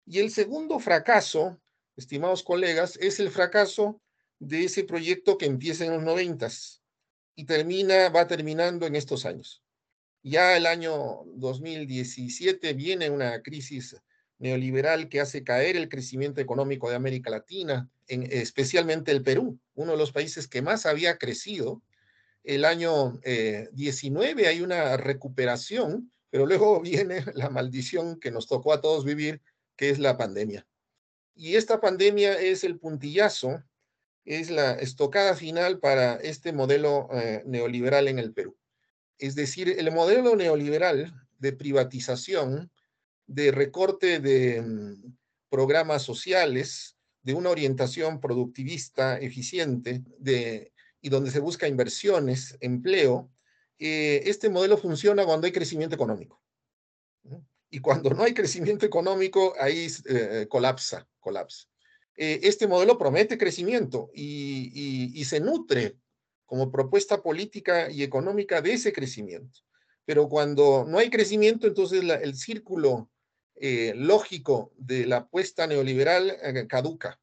Y 0.07 0.19
el 0.19 0.31
segundo 0.31 0.79
fracaso, 0.79 1.61
estimados 1.97 2.43
colegas, 2.43 2.97
es 3.00 3.21
el 3.21 3.31
fracaso 3.31 4.00
de 4.38 4.64
ese 4.64 4.85
proyecto 4.85 5.38
que 5.38 5.47
empieza 5.47 5.85
en 5.85 5.93
los 5.93 6.02
noventas 6.02 6.83
y 7.35 7.45
termina, 7.45 8.09
va 8.09 8.26
terminando 8.26 8.87
en 8.87 8.97
estos 8.97 9.25
años. 9.25 9.62
Ya 10.23 10.57
el 10.57 10.67
año 10.67 11.23
2017 11.35 12.75
viene 12.75 13.09
una 13.09 13.43
crisis 13.43 13.97
neoliberal 14.40 15.09
que 15.09 15.20
hace 15.20 15.44
caer 15.44 15.76
el 15.76 15.88
crecimiento 15.88 16.40
económico 16.40 16.88
de 16.88 16.97
América 16.97 17.30
Latina, 17.30 17.88
en, 18.09 18.26
especialmente 18.30 19.12
el 19.12 19.23
Perú, 19.23 19.61
uno 19.75 19.92
de 19.92 19.99
los 19.99 20.12
países 20.12 20.49
que 20.49 20.62
más 20.62 20.87
había 20.87 21.18
crecido. 21.18 21.82
El 22.42 22.64
año 22.64 23.20
19 23.73 24.42
eh, 24.42 24.47
hay 24.49 24.62
una 24.62 24.97
recuperación, 24.97 26.11
pero 26.30 26.47
luego 26.47 26.80
viene 26.80 27.25
la 27.35 27.50
maldición 27.50 28.18
que 28.18 28.30
nos 28.30 28.49
tocó 28.49 28.73
a 28.73 28.80
todos 28.80 29.04
vivir, 29.04 29.42
que 29.76 29.90
es 29.90 29.99
la 29.99 30.16
pandemia. 30.16 30.66
Y 31.35 31.56
esta 31.56 31.80
pandemia 31.80 32.40
es 32.40 32.64
el 32.64 32.78
puntillazo, 32.78 33.62
es 34.25 34.50
la 34.50 34.73
estocada 34.73 35.37
final 35.37 35.80
para 35.80 36.16
este 36.16 36.52
modelo 36.52 37.09
eh, 37.12 37.42
neoliberal 37.47 38.09
en 38.09 38.18
el 38.18 38.32
Perú. 38.32 38.56
Es 39.18 39.35
decir, 39.35 39.68
el 39.78 39.92
modelo 39.92 40.35
neoliberal 40.35 41.14
de 41.38 41.52
privatización, 41.52 42.70
de 43.30 43.52
recorte 43.52 44.18
de 44.18 44.60
mm, 44.60 45.16
programas 45.49 46.02
sociales, 46.02 46.96
de 47.22 47.34
una 47.34 47.50
orientación 47.50 48.20
productivista 48.20 49.18
eficiente 49.18 50.02
de, 50.18 50.72
y 51.00 51.08
donde 51.10 51.30
se 51.30 51.38
busca 51.38 51.68
inversiones, 51.68 52.56
empleo, 52.60 53.30
eh, 53.78 54.22
este 54.25 54.49
modelo 54.49 54.76
funciona 54.76 55.25
cuando 55.25 55.46
hay 55.46 55.52
crecimiento 55.52 55.94
económico. 55.94 56.42
Y 57.70 57.78
cuando 57.78 58.10
no 58.10 58.25
hay 58.25 58.34
crecimiento 58.34 58.84
económico, 58.84 59.54
ahí 59.60 59.87
eh, 60.06 60.46
colapsa, 60.49 61.06
colapsa. 61.20 61.68
Eh, 62.16 62.40
este 62.42 62.66
modelo 62.66 62.99
promete 62.99 63.38
crecimiento 63.38 64.10
y, 64.12 65.12
y 65.14 65.25
se 65.25 65.38
nutre 65.38 65.96
como 66.46 66.72
propuesta 66.72 67.22
política 67.22 67.88
y 67.92 68.02
económica 68.02 68.60
de 68.60 68.72
ese 68.72 68.92
crecimiento. 68.92 69.60
Pero 70.04 70.28
cuando 70.28 70.84
no 70.84 70.99
hay 70.99 71.10
crecimiento, 71.10 71.68
entonces 71.68 72.02
el 72.02 72.34
círculo 72.34 73.08
eh, 73.62 73.93
lógico 73.95 74.73
de 74.79 75.05
la 75.05 75.19
apuesta 75.19 75.67
neoliberal 75.67 76.31
eh, 76.31 76.67
caduca. 76.67 77.21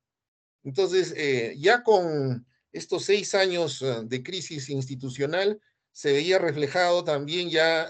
Entonces, 0.64 1.12
eh, 1.18 1.56
ya 1.58 1.82
con 1.82 2.46
estos 2.72 3.06
seis 3.06 3.34
años 3.34 3.84
de 4.04 4.22
crisis 4.22 4.70
institucional, 4.70 5.60
se 5.92 6.12
veía 6.12 6.38
reflejado 6.38 7.04
también 7.04 7.50
ya 7.50 7.90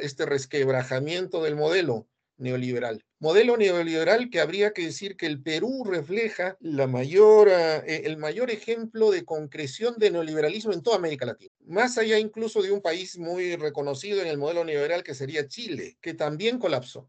este 0.00 0.26
resquebrajamiento 0.26 1.42
del 1.42 1.56
modelo 1.56 2.06
neoliberal. 2.36 3.02
Modelo 3.18 3.56
neoliberal 3.56 4.28
que 4.28 4.40
habría 4.40 4.74
que 4.74 4.84
decir 4.84 5.16
que 5.16 5.24
el 5.24 5.40
Perú 5.40 5.84
refleja 5.86 6.58
la 6.60 6.86
mayor, 6.86 7.48
el 7.86 8.18
mayor 8.18 8.50
ejemplo 8.50 9.10
de 9.10 9.24
concreción 9.24 9.94
de 9.96 10.10
neoliberalismo 10.10 10.74
en 10.74 10.82
toda 10.82 10.96
América 10.96 11.24
Latina. 11.24 11.54
Más 11.64 11.96
allá 11.96 12.18
incluso 12.18 12.60
de 12.60 12.72
un 12.72 12.82
país 12.82 13.16
muy 13.16 13.56
reconocido 13.56 14.20
en 14.20 14.26
el 14.26 14.36
modelo 14.36 14.64
neoliberal 14.64 15.02
que 15.02 15.14
sería 15.14 15.48
Chile, 15.48 15.96
que 16.02 16.12
también 16.12 16.58
colapsó. 16.58 17.08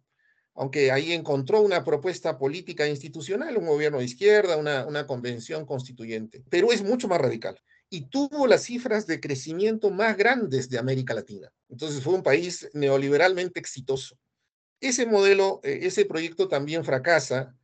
Aunque 0.55 0.91
ahí 0.91 1.11
encontró 1.11 1.61
una 1.61 1.83
propuesta 1.83 2.37
política 2.37 2.87
institucional, 2.87 3.57
un 3.57 3.67
gobierno 3.67 3.99
de 3.99 4.05
izquierda, 4.05 4.57
una, 4.57 4.85
una 4.85 5.05
convención 5.05 5.65
constituyente. 5.65 6.43
Perú 6.49 6.71
es 6.71 6.81
mucho 6.81 7.07
más 7.07 7.19
radical 7.19 7.59
y 7.89 8.07
tuvo 8.07 8.47
las 8.47 8.63
cifras 8.63 9.05
de 9.05 9.19
crecimiento 9.19 9.91
más 9.91 10.17
grandes 10.17 10.69
de 10.69 10.79
América 10.79 11.13
Latina. 11.13 11.51
Entonces 11.69 12.01
fue 12.01 12.13
un 12.13 12.23
país 12.23 12.69
neoliberalmente 12.73 13.59
exitoso. 13.59 14.17
Ese 14.79 15.05
modelo, 15.05 15.59
eh, 15.63 15.79
ese 15.83 16.05
proyecto 16.05 16.47
también 16.47 16.83
fracasa, 16.83 17.55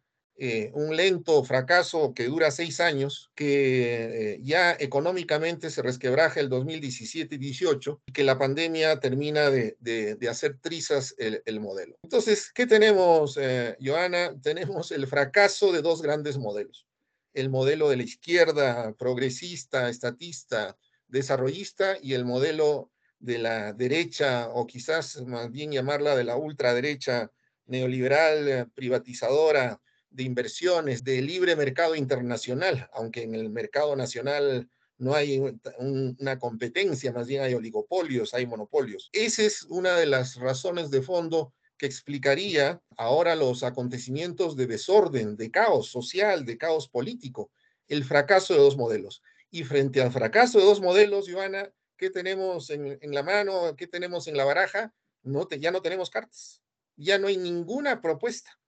eh, 0.44 0.72
un 0.74 0.96
lento 0.96 1.44
fracaso 1.44 2.16
que 2.16 2.26
dura 2.26 2.50
seis 2.50 2.80
años, 2.80 3.30
que 3.36 4.34
eh, 4.34 4.40
ya 4.42 4.72
económicamente 4.80 5.70
se 5.70 5.84
resquebraja 5.84 6.40
el 6.40 6.50
2017 6.50 7.36
y 7.36 7.38
18, 7.38 8.02
y 8.08 8.12
que 8.12 8.24
la 8.24 8.40
pandemia 8.40 9.00
termina 9.00 9.52
de, 9.52 10.18
hacer 10.28 10.58
trizas 10.60 11.14
el, 11.20 11.44
el, 11.46 11.60
modelo. 11.60 11.96
Entonces, 12.02 12.52
¿qué 12.52 12.66
tenemos, 12.66 13.38
Joana? 13.80 14.36
Tenemos 14.42 14.92
el 14.92 15.06
fracaso 15.06 15.72
de 15.72 15.84
dos 15.84 16.02
grandes 16.02 16.40
modelos. 16.40 16.88
El 17.36 17.52
modelo 17.52 17.88
de 17.92 17.98
la 17.98 18.04
izquierda 18.04 18.96
progresista, 18.98 19.90
estatista, 19.90 20.76
desarrollista 21.08 21.98
y 22.02 22.16
el 22.16 22.26
modelo 22.26 22.90
de 23.20 23.38
la 23.38 23.74
derecha, 23.74 24.50
o 24.50 24.66
quizás 24.66 25.22
más 25.22 25.52
bien 25.52 25.72
llamarla 25.72 26.16
de 26.16 26.24
la 26.24 26.36
ultraderecha 26.36 27.32
neoliberal, 27.68 28.48
eh, 28.48 28.66
privatizadora 28.74 29.80
de 30.12 30.24
inversiones, 30.24 31.04
de 31.04 31.22
libre 31.22 31.56
mercado 31.56 31.96
internacional, 31.96 32.90
aunque 32.94 33.24
en 33.24 33.36
el 33.36 33.50
mercado 33.50 33.96
nacional 33.96 34.70
no 34.98 35.16
hay 35.16 35.42
una 35.80 36.38
competencia, 36.38 37.12
más 37.12 37.28
bien 37.28 37.42
hay 37.42 37.56
oligopolios, 37.56 38.34
hay 38.34 38.46
monopolios. 38.46 39.10
Esa 39.14 39.44
es 39.44 39.64
una 39.64 39.96
de 39.96 40.06
las 40.06 40.36
razones 40.36 40.92
de 40.92 41.02
fondo 41.02 41.54
que 41.78 41.88
explicaría 41.88 42.80
ahora 42.98 43.36
los 43.36 43.64
acontecimientos 43.64 44.56
de 44.56 44.68
desorden, 44.68 45.36
de 45.38 45.50
caos 45.50 45.90
social, 45.90 46.46
de 46.46 46.58
caos 46.60 46.88
político, 46.88 47.52
el 47.88 48.04
fracaso 48.04 48.54
de 48.54 48.60
dos 48.60 48.78
modelos. 48.78 49.24
Y 49.50 49.64
frente 49.64 50.02
al 50.02 50.12
fracaso 50.12 50.60
de 50.60 50.66
dos 50.66 50.82
modelos, 50.82 51.28
Joana, 51.30 51.74
¿Qué 52.02 52.10
tenemos 52.10 52.72
en, 52.72 52.98
la 53.14 53.22
mano? 53.22 53.76
¿Qué 53.78 53.86
tenemos 53.86 54.28
en 54.28 54.36
la 54.36 54.44
baraja? 54.44 54.92
No 55.22 55.48
ya 55.48 55.70
no 55.70 55.84
tenemos 55.84 56.10
cartas. 56.10 56.64
Ya 56.96 57.20
no 57.20 57.28
hay 57.28 57.38
ninguna 57.38 58.02
propuesta. 58.02 58.60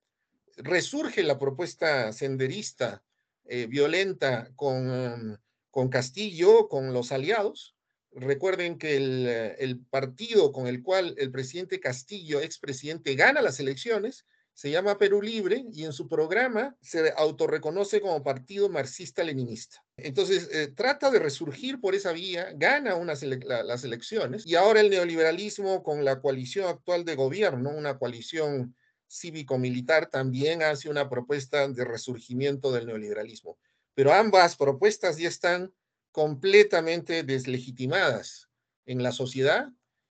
Resurge 0.57 1.23
la 1.23 1.39
propuesta 1.39 2.13
senderista, 2.13 3.03
eh, 3.45 3.67
violenta 3.67 4.51
con, 4.55 5.39
con 5.71 5.89
Castillo, 5.89 6.67
con 6.69 6.93
los 6.93 7.11
aliados. 7.11 7.75
Recuerden 8.11 8.77
que 8.77 8.95
el, 8.95 9.27
el 9.57 9.79
partido 9.79 10.51
con 10.51 10.67
el 10.67 10.83
cual 10.83 11.15
el 11.17 11.31
presidente 11.31 11.79
Castillo, 11.79 12.41
expresidente, 12.41 13.15
gana 13.15 13.41
las 13.41 13.59
elecciones, 13.59 14.25
se 14.53 14.69
llama 14.69 14.99
Perú 14.99 15.21
Libre 15.21 15.65
y 15.73 15.83
en 15.83 15.93
su 15.93 16.07
programa 16.07 16.75
se 16.81 17.11
autorreconoce 17.17 18.01
como 18.01 18.23
partido 18.23 18.69
marxista-leninista. 18.69 19.83
Entonces, 19.97 20.47
eh, 20.51 20.67
trata 20.67 21.09
de 21.09 21.19
resurgir 21.19 21.81
por 21.81 21.95
esa 21.95 22.11
vía, 22.11 22.51
gana 22.55 22.95
unas 22.95 23.23
las 23.23 23.83
elecciones 23.83 24.45
y 24.45 24.55
ahora 24.55 24.81
el 24.81 24.91
neoliberalismo 24.91 25.81
con 25.83 26.05
la 26.05 26.21
coalición 26.21 26.67
actual 26.67 27.03
de 27.03 27.15
gobierno, 27.15 27.71
una 27.71 27.97
coalición 27.97 28.75
cívico-militar, 29.13 30.09
también 30.09 30.63
hace 30.63 30.89
una 30.89 31.09
propuesta 31.09 31.67
de 31.67 31.85
resurgimiento 31.85 32.71
del 32.71 32.87
neoliberalismo. 32.87 33.57
Pero 33.93 34.11
ambas 34.11 34.55
propuestas 34.55 35.17
ya 35.17 35.27
están 35.27 35.73
completamente 36.11 37.23
deslegitimadas 37.23 38.49
en 38.85 39.03
la 39.03 39.11
sociedad 39.11 39.69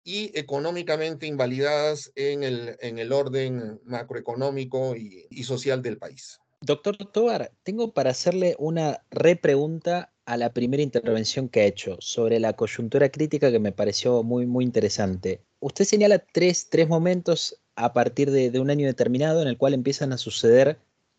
y 0.02 0.30
económicamente 0.38 1.26
invalidadas 1.26 2.12
en 2.14 2.42
el, 2.42 2.76
en 2.80 2.98
el 2.98 3.12
orden 3.12 3.80
macroeconómico 3.84 4.94
y, 4.94 5.26
y 5.30 5.44
social 5.44 5.82
del 5.82 5.98
país. 5.98 6.38
Doctor 6.62 6.96
Tobar, 6.96 7.52
tengo 7.64 7.92
para 7.92 8.10
hacerle 8.10 8.56
una 8.58 9.04
repregunta 9.10 10.12
a 10.24 10.36
la 10.36 10.52
primera 10.52 10.82
intervención 10.82 11.48
que 11.48 11.60
ha 11.60 11.64
hecho 11.64 11.96
sobre 12.00 12.40
la 12.40 12.54
coyuntura 12.54 13.10
crítica 13.10 13.50
que 13.50 13.58
me 13.58 13.72
pareció 13.72 14.22
muy, 14.22 14.46
muy 14.46 14.64
interesante. 14.64 15.44
Usted 15.60 15.84
señala 15.84 16.18
tres, 16.18 16.68
tres 16.68 16.88
momentos 16.88 17.60
a 17.76 17.92
partir 17.92 18.30
de, 18.30 18.58
un 18.58 18.70
año 18.70 18.86
determinado 18.86 19.42
en 19.42 19.48
el 19.48 19.58
cual 19.58 19.74
empiezan 19.74 20.12
a 20.12 20.18
suceder 20.18 20.78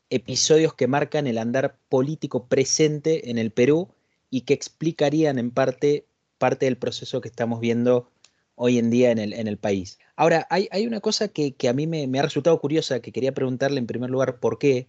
episodios 0.09 0.73
que 0.73 0.87
marcan 0.87 1.27
el 1.27 1.37
andar 1.37 1.77
político 1.89 2.47
presente 2.47 3.29
en 3.29 3.37
el 3.37 3.51
Perú 3.51 3.89
y 4.29 4.41
que 4.41 4.53
explicarían 4.53 5.39
en 5.39 5.51
parte 5.51 6.05
parte 6.37 6.65
del 6.65 6.77
proceso 6.77 7.21
que 7.21 7.29
estamos 7.29 7.59
viendo 7.59 8.11
hoy 8.55 8.77
en 8.77 8.89
día 8.89 9.11
en 9.11 9.17
el, 9.17 9.33
en 9.33 9.47
el 9.47 9.57
país. 9.57 9.99
Ahora, 10.15 10.47
hay, 10.49 10.67
hay 10.71 10.87
una 10.87 10.99
cosa 10.99 11.27
que, 11.27 11.55
a 11.67 11.73
mí 11.73 11.87
me, 11.87 12.19
ha 12.19 12.23
resultado 12.23 12.59
curiosa, 12.59 12.99
que 12.99 13.11
quería 13.11 13.33
preguntarle 13.33 13.79
en 13.79 13.87
primer 13.87 14.09
lugar 14.09 14.39
por 14.39 14.57
qué. 14.57 14.87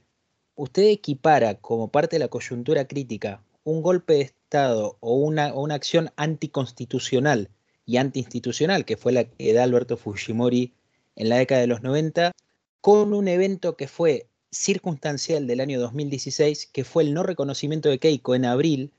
¿Usted 0.55 0.85
equipara 0.85 1.55
como 1.55 1.91
parte 1.91 2.17
de 2.17 2.21
la 2.21 2.29
coyuntura 2.29 2.87
crítica 2.87 3.43
un 3.65 3.83
golpe 3.83 4.15
de 4.15 4.21
Estado 4.23 4.97
o 5.01 5.17
una, 5.17 5.53
una 5.53 5.75
acción 5.75 6.11
anticonstitucional 6.17 7.51
y 7.85 7.99
antiinstitucional, 7.99 8.87
que 8.87 8.97
fue 8.97 9.13
la 9.13 9.25
que 9.25 9.53
da 9.53 9.65
Alberto 9.65 9.99
Fujimori 9.99 10.73
en 11.19 11.29
la 11.29 11.37
década 11.37 11.61
de 11.61 11.67
los 11.67 11.83
90, 11.83 12.33
con 12.81 13.13
un 13.13 13.29
evento 13.29 13.77
que 13.77 13.89
fue 13.89 14.29
circunstancial 14.51 15.47
del 15.47 15.61
año 15.61 15.81
2016, 15.81 16.67
que 16.73 16.85
fue 16.85 17.03
el 17.03 17.13
no 17.13 17.25
reconocimiento 17.25 17.89
de 17.89 17.99
Keiko 17.99 18.35
en 18.35 18.45
abril, 18.45 18.93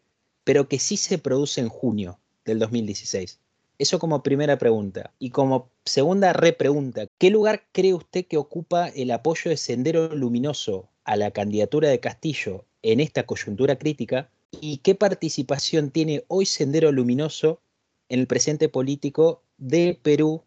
pero 0.44 0.68
que 0.68 0.80
sí 0.80 0.98
se 0.98 1.18
produce 1.18 1.62
en 1.62 1.70
junio 1.70 2.20
del 2.46 2.60
2016. 2.60 3.40
Eso 3.78 4.00
como 4.00 4.22
primera 4.22 4.58
pregunta. 4.58 5.14
Y 5.18 5.30
como 5.30 5.70
segunda 5.86 6.34
repregunta, 6.34 7.06
¿qué 7.18 7.30
lugar 7.30 7.64
cree 7.72 7.94
usted 7.94 8.26
que 8.26 8.38
ocupa 8.38 8.90
el 8.90 9.12
apoyo 9.12 9.50
de 9.50 9.58
Sendero 9.58 10.14
Luminoso 10.14 10.90
a 11.06 11.16
la 11.16 11.32
candidatura 11.32 11.88
de 11.88 12.02
Castillo 12.02 12.66
en 12.82 13.00
esta 13.00 13.26
coyuntura 13.26 13.78
crítica? 13.78 14.30
¿Y 14.60 14.78
qué 14.80 14.94
participación 14.94 15.92
tiene 15.92 16.26
hoy 16.28 16.46
Sendero 16.46 16.92
Luminoso 16.92 17.62
en 18.10 18.20
el 18.20 18.28
presente 18.28 18.68
político 18.68 19.42
de 19.58 19.98
Perú 20.02 20.44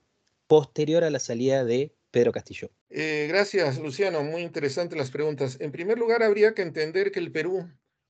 posterior 0.53 1.03
a 1.03 1.09
la 1.09 1.19
salida 1.19 1.65
de 1.65 1.97
Pedro 2.11 2.31
Castillo? 2.31 2.71
Eh, 2.91 3.25
gracias, 3.27 3.79
Luciano. 3.79 4.23
Muy 4.23 4.43
interesantes 4.43 4.99
las 4.99 5.11
preguntas. 5.11 5.57
En 5.61 5.73
primer 5.73 5.97
lugar, 5.97 6.23
habría 6.23 6.53
que 6.53 6.61
entender 6.61 7.11
que 7.11 7.21
el 7.21 7.33
Perú, 7.33 7.67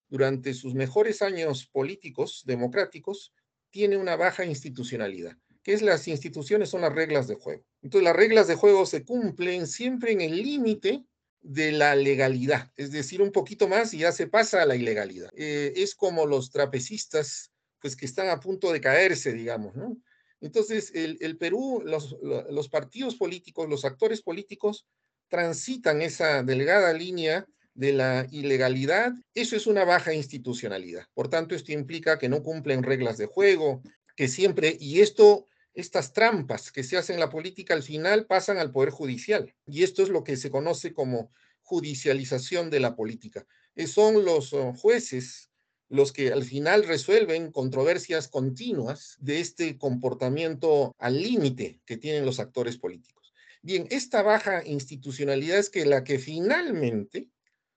durante 0.09 0.53
sus 0.53 0.75
mejores 0.75 1.23
años 1.23 1.67
políticos, 1.67 2.43
democráticos, 2.45 3.33
tiene 3.71 3.97
una 3.97 4.17
baja 4.17 4.45
institucionalidad, 4.45 5.37
que 5.63 5.73
es 5.73 5.83
las 5.83 6.09
instituciones 6.09 6.69
son 6.71 6.81
las 6.81 6.93
reglas 6.93 7.29
de 7.29 7.37
juego. 7.37 7.65
Entonces, 7.81 8.03
las 8.03 8.17
reglas 8.17 8.49
de 8.49 8.57
juego 8.57 8.87
se 8.87 9.05
cumplen 9.05 9.69
siempre 9.69 10.11
en 10.11 10.21
el 10.21 10.43
límite 10.43 11.05
de 11.43 11.71
la 11.71 11.95
legalidad, 11.95 12.73
es 12.75 12.91
decir, 12.91 13.23
un 13.23 13.31
poquito 13.31 13.69
más 13.69 13.95
y 13.95 13.99
ya 13.99 14.11
se 14.11 14.27
pasa 14.27 14.63
a 14.63 14.67
la 14.67 14.75
ilegalidad. 14.75 15.31
Eh, 15.37 15.75
es 15.77 15.95
como 15.95 16.27
los 16.27 16.51
trapecistas, 16.51 17.53
pues 17.81 17.95
que 17.95 18.07
están 18.07 18.31
a 18.31 18.41
punto 18.41 18.73
de 18.73 18.81
caerse, 18.81 19.33
digamos, 19.33 19.77
¿no? 19.77 19.97
Entonces, 20.43 20.91
el, 20.95 21.39
Perú, 21.39 21.85
los, 21.85 22.69
partidos 22.69 23.15
políticos, 23.15 23.69
los 23.69 23.85
actores 23.85 24.23
políticos 24.23 24.87
transitan 25.29 26.03
esa 26.03 26.43
delgada 26.43 26.93
línea 26.93 27.47
de 27.75 27.93
la 27.93 28.27
ilegalidad. 28.33 29.13
Eso 29.35 29.55
es 29.55 29.69
una 29.69 29.85
baja 29.85 30.13
institucionalidad. 30.13 31.07
Por 31.15 31.29
tanto, 31.29 31.55
esto 31.55 31.73
implica 31.73 32.19
que 32.19 32.29
no 32.29 32.43
cumplen 32.43 32.83
reglas 32.83 33.19
de 33.19 33.27
juego, 33.27 33.83
que 34.17 34.27
siempre, 34.27 34.77
y 34.81 35.01
esto, 35.01 35.47
estas 35.75 36.13
trampas 36.13 36.73
que 36.73 36.83
se 36.83 36.97
hacen 36.97 37.15
en 37.15 37.21
la 37.21 37.31
política 37.31 37.75
al 37.75 37.85
final 37.85 38.27
pasan 38.27 38.59
al 38.59 38.73
Poder 38.73 38.91
Judicial. 38.91 39.55
Y 39.65 39.85
esto 39.85 40.03
es 40.03 40.09
lo 40.09 40.25
que 40.25 40.37
se 40.37 40.51
conoce 40.51 40.93
como 40.93 41.31
judicialización 41.63 42.69
de 42.69 42.81
la 42.81 42.97
política. 42.97 43.47
Eh, 43.77 43.87
son 43.87 44.25
los 44.25 44.53
oh, 44.53 44.73
jueces 44.75 45.52
los 45.93 46.11
que 46.11 46.33
al 46.33 46.43
final 46.43 46.85
resuelven 46.85 47.53
controversias 47.53 48.27
continuas 48.27 49.19
de 49.21 49.41
este 49.41 49.77
comportamiento 49.77 50.97
al 50.99 51.21
límite 51.21 51.83
que 51.85 51.99
tienen 51.99 52.25
los 52.25 52.41
actores 52.41 52.79
políticos. 52.79 53.35
Bien, 53.61 53.87
esta 53.91 54.23
baja 54.23 54.67
institucionalidad 54.67 55.59
es 55.59 55.69
que 55.69 55.85
la 55.85 56.03
que 56.03 56.19
finalmente, 56.19 57.29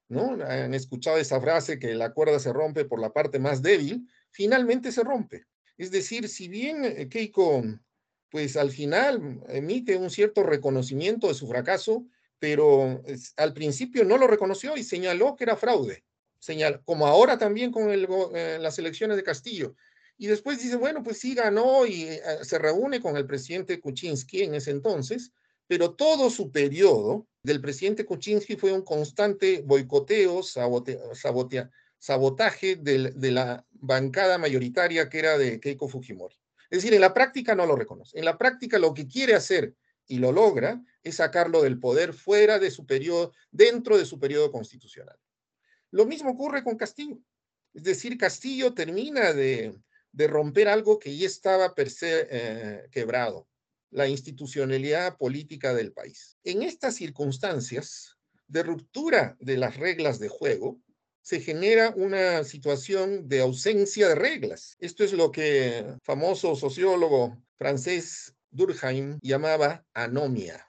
¿no? 0.08 0.32
Han 0.46 0.74
escuchado 0.74 1.18
esa 1.18 1.42
frase 1.42 1.78
que 1.78 1.94
la 1.94 2.14
cuerda 2.14 2.40
se 2.40 2.54
rompe 2.54 2.86
por 2.86 3.02
la 3.02 3.12
parte 3.12 3.38
más 3.38 3.62
débil, 3.62 4.08
finalmente 4.32 4.94
se 4.94 5.04
rompe. 5.04 5.44
Es 5.78 5.92
decir, 5.92 6.30
si 6.30 6.48
bien 6.48 6.86
eh, 6.86 7.10
Keiko, 7.10 7.66
pues 8.30 8.56
al 8.56 8.72
final 8.72 9.44
emite 9.50 9.98
un 9.98 10.10
cierto 10.10 10.42
reconocimiento 10.42 11.28
de 11.28 11.34
su 11.34 11.50
fracaso, 11.50 12.08
pero 12.40 13.04
al 13.36 13.54
principio 13.54 14.06
no 14.06 14.18
lo 14.18 14.28
reconoció 14.28 14.78
y 14.78 14.84
señaló 14.86 15.36
que 15.36 15.44
era 15.44 15.58
fraude 15.58 16.06
como 16.84 17.08
ahora 17.08 17.38
también 17.38 17.72
con 17.72 17.90
eh, 17.90 18.58
las 18.60 18.80
elecciones 18.80 19.18
de 19.18 19.24
Castillo. 19.24 19.76
Y 20.18 20.28
después 20.28 20.62
dice, 20.62 20.78
bueno, 20.78 21.04
pues 21.04 21.20
sí 21.20 21.36
ganó 21.36 21.86
y 21.86 22.04
eh, 22.04 22.22
se 22.44 22.58
reúne 22.58 23.02
con 23.02 23.18
el 23.18 23.26
presidente 23.26 23.80
Kuczynski 23.80 24.44
en 24.44 24.56
ese 24.56 24.72
entonces, 24.72 25.32
pero 25.68 25.94
todo 25.94 26.30
su 26.30 26.52
periodo 26.52 27.28
del 27.44 27.62
presidente 27.62 28.06
Kuczynski 28.06 28.56
fue 28.56 28.72
un 28.72 28.84
constante 28.84 29.62
boicoteo, 29.66 30.42
sabotaje 32.00 32.76
de, 32.78 33.32
la 33.32 33.66
bancada 33.72 34.38
mayoritaria 34.38 35.10
que 35.10 35.20
era 35.20 35.38
de 35.38 35.60
Keiko 35.60 35.88
Fujimori. 35.88 36.36
Es 36.70 36.80
decir, 36.80 36.94
en 36.94 37.02
la 37.02 37.14
práctica 37.14 37.56
no 37.56 37.66
lo 37.66 37.76
reconoce. 37.76 38.18
En 38.18 38.26
la 38.26 38.38
práctica 38.38 38.80
lo 38.80 38.94
que 38.94 39.08
quiere 39.08 39.36
hacer 39.36 39.76
y 40.08 40.20
lo 40.20 40.32
logra 40.32 40.82
es 41.04 41.16
sacarlo 41.16 41.62
del 41.62 41.80
poder 41.80 42.14
fuera 42.14 42.60
de 42.60 42.72
su 42.72 42.86
periodo, 42.86 43.34
dentro 43.52 43.98
de 43.98 44.06
su 44.06 44.20
periodo 44.20 44.52
constitucional. 44.52 45.18
Lo 45.96 46.06
mismo 46.06 46.32
ocurre 46.32 46.62
con 46.62 46.76
Castillo. 46.76 47.18
Es 47.74 47.84
decir, 47.84 48.18
Castillo 48.18 48.74
termina 48.74 49.32
de, 49.32 49.74
romper 50.12 50.68
algo 50.68 51.00
que 51.00 51.16
ya 51.16 51.26
estaba 51.26 51.74
per 51.74 51.90
se 51.90 52.28
eh, 52.30 52.90
quebrado, 52.92 53.48
la 53.92 54.06
institucionalidad 54.06 55.16
política 55.16 55.74
del 55.74 55.94
país. 55.94 56.38
En 56.44 56.64
estas 56.64 56.96
circunstancias 56.96 58.18
de 58.46 58.64
ruptura 58.64 59.38
de 59.40 59.56
las 59.56 59.78
reglas 59.78 60.20
de 60.20 60.28
juego, 60.28 60.82
se 61.22 61.40
genera 61.40 61.94
una 61.96 62.44
situación 62.44 63.30
de 63.30 63.40
ausencia 63.40 64.10
de 64.10 64.16
reglas. 64.16 64.76
Esto 64.80 65.06
es 65.06 65.14
lo 65.14 65.32
que 65.32 65.78
el 65.78 65.98
famoso 66.04 66.58
sociólogo 66.58 67.42
francés 67.58 68.36
Durkheim 68.52 69.18
llamaba 69.22 69.86
anomia. 69.94 70.68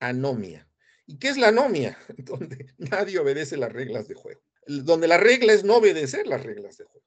Anomia. 0.00 0.67
¿Y 1.08 1.18
qué 1.18 1.30
es 1.30 1.38
la 1.38 1.48
anomia? 1.48 1.98
Donde 2.18 2.74
nadie 2.76 3.18
obedece 3.18 3.56
las 3.56 3.72
reglas 3.72 4.06
de 4.06 4.14
juego. 4.14 4.40
Donde 4.66 5.08
la 5.08 5.16
regla 5.16 5.54
es 5.54 5.64
no 5.64 5.76
obedecer 5.76 6.26
las 6.26 6.44
reglas 6.44 6.76
de 6.76 6.84
juego. 6.84 7.06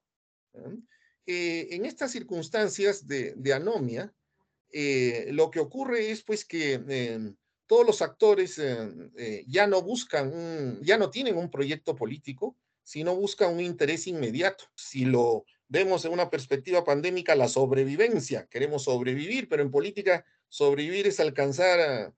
Eh, 1.27 1.67
en 1.71 1.85
estas 1.85 2.11
circunstancias 2.11 3.07
de, 3.07 3.53
anomia, 3.53 4.11
eh, 4.71 5.29
lo 5.31 5.51
que 5.51 5.59
ocurre 5.59 6.09
es 6.09 6.23
pues 6.23 6.43
que 6.43 6.83
eh, 6.89 7.33
todos 7.67 7.85
los 7.85 8.01
actores 8.01 8.59
ya 9.47 9.67
no 9.67 9.81
buscan, 9.83 10.81
ya 10.81 10.97
no 10.97 11.09
tienen 11.11 11.37
un 11.37 11.51
proyecto 11.51 11.95
político, 11.95 12.57
sino 12.83 13.15
buscan 13.15 13.53
un 13.53 13.61
interés 13.61 14.07
inmediato. 14.07 14.65
Si 14.75 15.05
lo 15.05 15.45
vemos 15.67 16.03
en 16.03 16.11
una 16.11 16.29
perspectiva 16.29 16.83
pandémica, 16.83 17.35
la 17.35 17.47
sobrevivencia, 17.47 18.47
queremos 18.47 18.83
sobrevivir, 18.83 19.47
pero 19.47 19.61
en 19.61 19.71
política 19.71 20.25
sobrevivir 20.49 21.07
es 21.07 21.21
alcanzar 21.21 21.79
eh, 21.79 22.11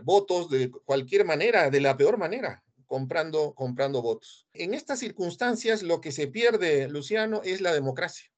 votos 0.00 0.48
de 0.50 0.70
cualquier 0.70 1.24
manera, 1.24 1.70
de 1.70 1.80
la 1.80 1.96
peor 1.96 2.18
manera, 2.18 2.62
comprando, 2.86 3.54
comprando 3.54 4.02
votos. 4.02 4.46
En 4.52 4.74
estas 4.74 4.98
circunstancias 4.98 5.82
lo 5.82 6.00
que 6.00 6.12
se 6.12 6.28
pierde, 6.28 6.88
Luciano, 6.88 7.42
es 7.44 7.60
la 7.60 7.72
democracia, 7.72 8.30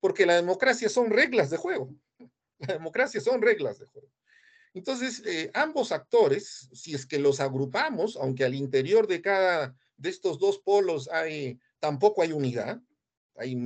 porque 0.00 0.26
la 0.26 0.36
democracia 0.36 0.88
son 0.88 1.10
reglas 1.10 1.50
de 1.50 1.56
juego. 1.56 1.94
La 2.58 2.74
democracia 2.74 3.20
son 3.20 3.42
reglas 3.42 3.78
de 3.78 3.86
juego. 3.86 4.08
Entonces, 4.74 5.22
eh, 5.26 5.50
ambos 5.52 5.92
actores, 5.92 6.68
si 6.72 6.94
es 6.94 7.06
que 7.06 7.18
los 7.18 7.40
agrupamos, 7.40 8.16
aunque 8.16 8.44
al 8.44 8.54
interior 8.54 9.06
de 9.06 9.20
cada 9.20 9.76
de 9.96 10.10
estos 10.10 10.38
dos 10.38 10.58
polos 10.58 11.08
hay, 11.12 11.58
tampoco 11.78 12.22
hay 12.22 12.32
unidad, 12.32 12.80
hay 13.36 13.56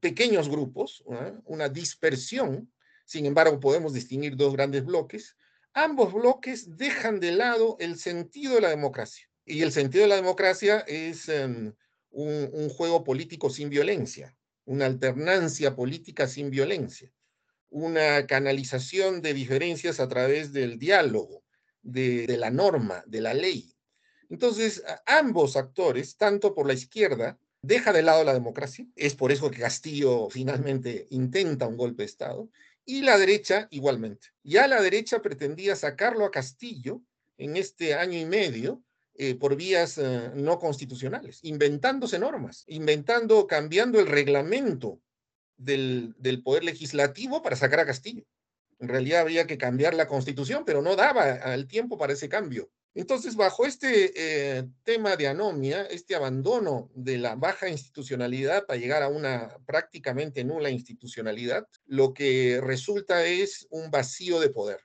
pequeños 0.00 0.48
grupos, 0.48 1.04
una 1.44 1.68
dispersión, 1.68 2.72
sin 3.04 3.26
embargo 3.26 3.60
podemos 3.60 3.92
distinguir 3.92 4.36
dos 4.36 4.54
grandes 4.54 4.84
bloques, 4.84 5.36
ambos 5.74 6.12
bloques 6.12 6.76
dejan 6.76 7.20
de 7.20 7.32
lado 7.32 7.76
el 7.80 7.98
sentido 7.98 8.54
de 8.54 8.62
la 8.62 8.70
democracia. 8.70 9.28
Y 9.44 9.62
el 9.62 9.72
sentido 9.72 10.04
de 10.04 10.08
la 10.08 10.16
democracia 10.16 10.80
es 10.86 11.28
em, 11.28 11.74
un, 12.10 12.68
juego 12.70 13.04
político 13.04 13.50
sin 13.50 13.68
violencia, 13.68 14.34
una 14.64 14.86
alternancia 14.86 15.74
política 15.74 16.26
sin 16.26 16.50
violencia, 16.50 17.12
una 17.68 18.26
canalización 18.26 19.20
de 19.20 19.34
diferencias 19.34 20.00
a 20.00 20.08
través 20.08 20.52
del 20.52 20.78
diálogo, 20.78 21.44
de, 21.82 22.36
la 22.38 22.50
norma, 22.50 23.02
de 23.06 23.20
la 23.20 23.34
ley. 23.34 23.76
Entonces, 24.30 24.82
ambos 25.04 25.56
actores, 25.56 26.16
tanto 26.16 26.54
por 26.54 26.66
la 26.66 26.72
izquierda, 26.72 27.38
deja 27.60 27.92
de 27.92 28.02
lado 28.02 28.24
la 28.24 28.32
democracia, 28.32 28.86
es 28.96 29.14
por 29.14 29.32
eso 29.32 29.50
que 29.50 29.60
Castillo 29.60 30.30
finalmente 30.30 31.06
intenta 31.10 31.66
un 31.66 31.76
golpe 31.76 32.04
de 32.04 32.06
Estado, 32.06 32.48
y 32.84 33.02
la 33.02 33.18
derecha 33.18 33.68
igualmente. 33.70 34.28
Ya 34.42 34.66
la 34.66 34.80
derecha 34.80 35.22
pretendía 35.22 35.76
sacarlo 35.76 36.24
a 36.24 36.30
Castillo 36.30 37.02
en 37.38 37.56
este 37.56 37.94
año 37.94 38.18
y 38.18 38.24
medio 38.24 38.82
eh, 39.16 39.34
por 39.34 39.56
vías 39.56 39.98
eh, 39.98 40.32
no 40.34 40.58
constitucionales, 40.58 41.38
inventándose 41.42 42.18
normas, 42.18 42.64
inventando, 42.66 43.46
cambiando 43.46 44.00
el 44.00 44.06
reglamento 44.06 45.00
del, 45.56 46.14
del, 46.18 46.42
Poder 46.42 46.64
Legislativo 46.64 47.40
para 47.42 47.56
sacar 47.56 47.80
a 47.80 47.86
Castillo. 47.86 48.24
En 48.80 48.88
realidad 48.88 49.20
habría 49.20 49.46
que 49.46 49.56
cambiar 49.56 49.94
la 49.94 50.08
constitución, 50.08 50.64
pero 50.64 50.82
no 50.82 50.96
daba 50.96 51.54
el 51.54 51.68
tiempo 51.68 51.96
para 51.96 52.12
ese 52.12 52.28
cambio. 52.28 52.70
Entonces, 52.96 53.34
bajo 53.34 53.66
este 53.66 54.12
eh, 54.14 54.68
tema 54.84 55.16
de 55.16 55.26
anomia, 55.26 55.82
este 55.86 56.14
abandono 56.14 56.90
de 56.94 57.18
la 57.18 57.34
baja 57.34 57.68
institucionalidad 57.68 58.66
para 58.66 58.78
llegar 58.78 59.02
a 59.02 59.08
una 59.08 59.56
prácticamente 59.66 60.44
nula 60.44 60.70
institucionalidad, 60.70 61.66
lo 61.86 62.14
que 62.14 62.60
resulta 62.62 63.24
es 63.24 63.66
un 63.70 63.90
vacío 63.90 64.38
de 64.38 64.50
poder. 64.50 64.78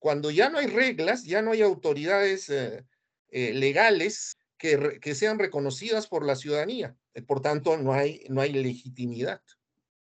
Cuando 0.00 0.32
ya 0.32 0.50
no 0.50 0.58
hay 0.58 0.66
reglas, 0.66 1.22
ya 1.22 1.40
no 1.40 1.52
hay 1.52 1.62
autoridades 1.62 2.50
eh, 2.50 2.84
eh, 3.30 3.54
legales 3.54 4.36
que, 4.58 5.14
sean 5.14 5.38
reconocidas 5.38 6.08
por 6.08 6.26
la 6.26 6.34
ciudadanía. 6.34 6.96
Por 7.28 7.40
tanto, 7.40 7.76
no 7.76 7.92
hay, 7.92 8.24
no 8.28 8.40
hay 8.40 8.52
legitimidad. 8.52 9.40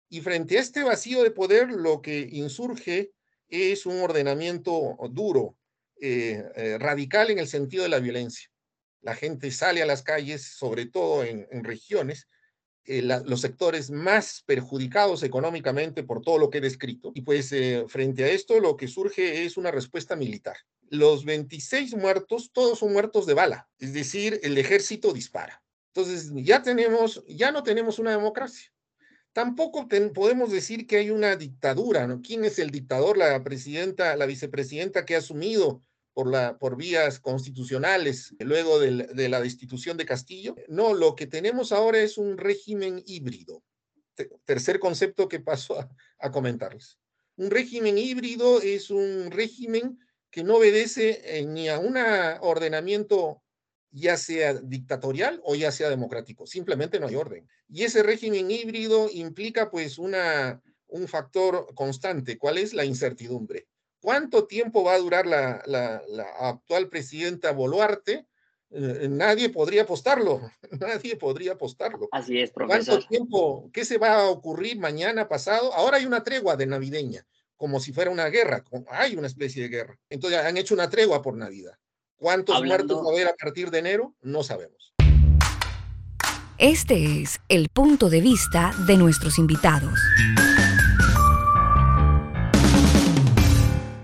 Y 0.10 0.22
frente 0.22 0.60
a 0.60 0.62
este 0.62 0.84
vacío 0.84 1.24
de 1.24 1.32
poder, 1.32 1.72
lo 1.72 2.04
que 2.04 2.30
insurge 2.32 3.12
es 3.48 3.88
un 3.88 4.00
ordenamiento 4.00 4.96
duro, 5.10 5.58
eh, 6.02 6.44
eh, 6.56 6.78
radical 6.78 7.32
en 7.32 7.40
el 7.40 7.48
sentido 7.48 7.84
de 7.84 7.90
la 7.90 8.00
violencia. 8.00 8.50
La 9.02 9.16
gente 9.16 9.52
sale 9.52 9.82
a 9.82 9.86
las 9.86 10.02
calles, 10.02 10.44
sobre 10.58 10.88
todo 10.88 11.24
en, 11.24 11.64
regiones, 11.64 12.28
eh, 12.86 13.02
los 13.02 13.42
sectores 13.42 13.92
más 13.92 14.44
perjudicados 14.46 15.24
económicamente 15.24 16.04
por 16.04 16.22
todo 16.22 16.38
lo 16.38 16.50
que 16.50 16.58
he 16.58 16.62
descrito. 16.62 17.12
Y 17.14 17.22
pues 17.22 17.54
frente 17.88 18.24
a 18.24 18.30
esto 18.30 18.60
lo 18.60 18.76
que 18.76 18.88
surge 18.88 19.46
es 19.46 19.58
una 19.58 19.72
respuesta 19.72 20.16
militar. 20.16 20.58
Los 20.90 21.24
26 21.26 21.96
muertos, 21.96 22.52
todos 22.52 22.80
son 22.80 22.94
muertos 22.94 23.26
de 23.26 23.34
bala, 23.34 23.70
es 23.80 23.94
decir, 23.94 24.40
el 24.44 24.58
ejército 24.58 25.14
dispara. 25.14 25.64
Entonces 25.94 26.32
ya 26.36 26.62
tenemos, 26.62 27.24
ya 27.28 27.52
no 27.52 27.64
tenemos 27.64 28.00
una 28.00 28.12
democracia. 28.12 28.72
Tampoco 29.36 29.90
podemos 30.14 30.50
decir 30.50 30.88
que 30.88 30.96
hay 30.96 31.10
una 31.10 31.36
dictadura, 31.36 32.08
¿no? 32.08 32.22
¿Quién 32.22 32.46
es 32.46 32.58
el 32.58 32.70
dictador? 32.70 33.18
La 33.18 33.44
presidenta, 33.44 34.16
la 34.16 34.26
vicepresidenta 34.26 35.06
que 35.06 35.14
ha 35.14 35.18
asumido 35.18 35.82
por, 36.14 36.78
vías 36.78 37.20
constitucionales 37.20 38.34
luego 38.40 38.80
de, 38.80 39.28
la 39.28 39.42
destitución 39.42 39.98
de 39.98 40.06
Castillo. 40.06 40.56
No, 40.70 40.94
lo 40.94 41.16
que 41.18 41.28
tenemos 41.28 41.74
ahora 41.74 42.00
es 42.00 42.18
un 42.18 42.38
régimen 42.38 43.04
híbrido. 43.06 43.62
Tercer 44.46 44.80
concepto 44.80 45.28
que 45.28 45.42
paso 45.42 45.78
a, 45.82 45.90
a 46.20 46.32
comentarles. 46.32 46.98
Un 47.36 47.52
régimen 47.52 47.98
híbrido 47.98 48.62
es 48.62 48.90
un 48.90 49.32
régimen 49.32 50.00
que 50.32 50.46
no 50.46 50.56
obedece 50.56 51.20
eh, 51.26 51.46
ni 51.46 51.68
a 51.68 51.80
un 51.80 51.98
ordenamiento 52.40 53.44
ya 53.96 54.18
sea 54.18 54.54
dictatorial 54.54 55.42
o 55.46 55.56
ya 55.56 55.72
sea 55.72 55.90
democrático. 55.90 56.46
Simplemente 56.46 57.00
no 57.00 57.08
hay 57.08 57.16
orden. 57.16 57.48
Y 57.70 57.84
ese 57.84 58.04
régimen 58.04 58.52
híbrido 58.52 59.10
implica 59.12 59.72
pues 59.72 59.98
una, 59.98 60.62
un 60.88 61.08
factor 61.08 61.74
constante. 61.74 62.38
¿Cuál 62.38 62.58
es? 62.58 62.74
La 62.74 62.84
incertidumbre. 62.84 63.68
¿Cuánto 64.02 64.48
tiempo 64.48 64.84
va 64.84 64.96
a 64.96 65.00
durar 65.00 65.26
la, 65.26 65.64
la, 65.66 66.04
actual 66.40 66.90
presidenta 66.90 67.54
Boluarte? 67.54 68.28
Eh, 68.70 69.08
nadie 69.10 69.50
podría 69.50 69.84
apostarlo, 69.84 70.42
nadie 70.80 71.16
podría 71.16 71.54
apostarlo. 71.54 72.10
Así 72.12 72.40
es, 72.40 72.52
profesor. 72.52 72.86
¿Cuánto 72.86 73.08
tiempo, 73.08 73.70
qué 73.72 73.86
se 73.86 73.98
va 73.98 74.16
a 74.16 74.30
ocurrir 74.30 74.78
mañana, 74.78 75.30
pasado? 75.30 75.74
Ahora 75.74 75.98
hay 75.98 76.06
una 76.06 76.22
tregua 76.22 76.58
de 76.58 76.66
navideña, 76.66 77.26
como 77.56 77.80
si 77.80 77.94
fuera 77.94 78.12
una 78.12 78.28
guerra, 78.28 78.66
hay 78.90 79.16
una 79.16 79.28
especie 79.28 79.64
de 79.64 79.70
guerra. 79.70 80.00
Entonces 80.10 80.40
han 80.40 80.58
hecho 80.58 80.74
una 80.74 80.90
tregua 80.90 81.22
por 81.22 81.38
Navidad. 81.38 81.78
¿Cuántos 82.18 82.64
muertos 82.64 83.04
va 83.06 83.10
a 83.10 83.14
haber 83.14 83.28
a 83.28 83.36
partir 83.36 83.70
de 83.70 83.80
enero? 83.80 84.14
No 84.22 84.42
sabemos. 84.42 84.94
Este 86.58 87.22
es 87.22 87.42
el 87.50 87.68
punto 87.68 88.10
de 88.10 88.22
vista 88.22 88.72
de 88.88 88.96
nuestros 88.96 89.38
invitados. 89.38 90.00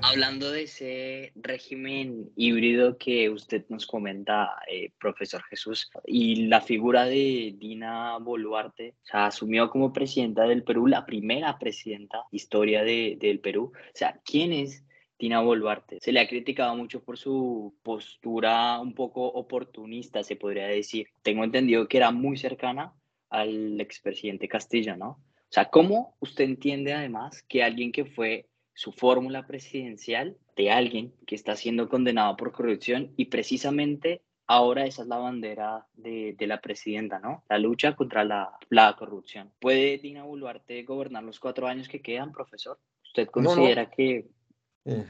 Hablando 0.01 0.51
de 0.51 0.63
ese 0.63 1.31
régimen 1.35 2.29
híbrido 2.35 2.97
que 2.97 3.29
usted 3.29 3.63
nos 3.69 3.87
comenta, 3.87 4.57
eh, 4.69 4.91
profesor 4.99 5.41
Jesús, 5.43 5.89
y 6.05 6.47
la 6.47 6.59
figura 6.59 7.05
de 7.05 7.55
Dina 7.57 8.17
Boluarte, 8.17 8.95
o 9.03 9.05
sea, 9.05 9.27
asumió 9.27 9.69
como 9.69 9.93
presidenta 9.93 10.43
del 10.43 10.63
Perú, 10.63 10.87
la 10.87 11.05
primera 11.05 11.57
presidenta 11.57 12.25
historia 12.31 12.83
de, 12.83 13.17
del 13.21 13.39
Perú. 13.39 13.71
O 13.73 13.97
sea, 13.97 14.19
¿quién 14.25 14.51
es 14.51 14.83
Dina 15.21 15.39
Boluarte. 15.39 15.99
Se 16.01 16.11
le 16.11 16.19
ha 16.19 16.27
criticado 16.27 16.75
mucho 16.75 17.03
por 17.03 17.15
su 17.15 17.75
postura 17.83 18.79
un 18.79 18.95
poco 18.95 19.23
oportunista, 19.23 20.23
se 20.23 20.35
podría 20.35 20.65
decir. 20.65 21.09
Tengo 21.21 21.43
entendido 21.43 21.87
que 21.87 21.97
era 21.97 22.09
muy 22.09 22.37
cercana 22.37 22.95
al 23.29 23.79
expresidente 23.79 24.47
Castillo, 24.47 24.97
¿no? 24.97 25.09
O 25.09 25.53
sea, 25.53 25.65
¿cómo 25.65 26.15
usted 26.21 26.45
entiende 26.45 26.93
además 26.93 27.43
que 27.43 27.61
alguien 27.61 27.91
que 27.91 28.05
fue 28.05 28.49
su 28.73 28.91
fórmula 28.93 29.45
presidencial 29.45 30.37
de 30.55 30.71
alguien 30.71 31.13
que 31.27 31.35
está 31.35 31.55
siendo 31.55 31.87
condenado 31.87 32.35
por 32.35 32.51
corrupción 32.51 33.13
y 33.15 33.25
precisamente 33.25 34.23
ahora 34.47 34.87
esa 34.87 35.03
es 35.03 35.07
la 35.07 35.17
bandera 35.17 35.85
de, 35.93 36.35
la 36.39 36.61
presidenta, 36.61 37.19
¿no? 37.19 37.43
La 37.47 37.59
lucha 37.59 37.95
contra 37.95 38.23
la, 38.23 38.57
la, 38.69 38.95
corrupción. 38.97 39.51
¿Puede 39.59 39.99
Dina 39.99 40.23
Boluarte 40.23 40.81
gobernar 40.81 41.23
los 41.23 41.39
cuatro 41.39 41.67
años 41.67 41.87
que 41.87 42.01
quedan, 42.01 42.31
profesor? 42.31 42.79
¿Usted 43.03 43.27
considera 43.27 43.91
que 43.91 44.25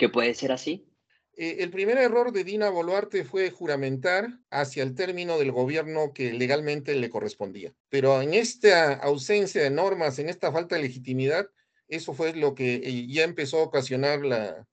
puede 0.09 0.33
ser 0.33 0.51
así. 0.51 0.91
Eh, 1.37 1.63
el 1.63 1.71
primer 1.71 1.97
error 1.97 2.31
de 2.31 2.43
Dina 2.43 2.69
Boluarte 2.69 3.23
fue 3.23 3.49
juramentar 3.51 4.27
hacia 4.49 4.83
el 4.83 4.95
término 4.95 5.39
del 5.39 5.51
gobierno 5.51 6.13
que 6.13 6.33
legalmente 6.33 6.93
le 6.95 7.09
correspondía. 7.09 7.73
Pero 7.89 8.21
en 8.21 8.33
esta 8.33 8.93
ausencia 8.93 9.63
de 9.63 9.69
normas, 9.69 10.19
en 10.19 10.29
esta 10.29 10.51
falta 10.51 10.75
de 10.75 10.83
legitimidad, 10.83 11.47
eso 11.87 12.13
fue 12.13 12.33
lo 12.33 12.53
que 12.53 12.75
eh, 12.75 13.07
ya 13.07 13.23
empezó 13.23 13.59
a 13.59 13.63
ocasionar 13.63 14.21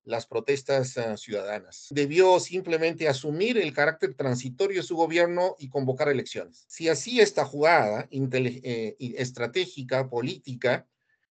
las 0.05 0.27
protestas 0.27 0.97
ah, 0.99 1.17
ciudadanas. 1.17 1.87
Debió 1.91 2.39
simplemente 2.39 3.09
asumir 3.09 3.59
el 3.59 3.73
carácter 3.73 4.15
transitorio 4.15 4.81
de 4.81 4.87
su 4.87 4.95
gobierno 4.95 5.57
y 5.59 5.69
convocar 5.69 6.09
elecciones. 6.09 6.65
Si 6.69 6.89
así 6.89 7.21
esta 7.21 7.45
jugada 7.45 8.09
eh, 8.11 8.97
estratégica, 9.17 10.09
política, 10.09 10.87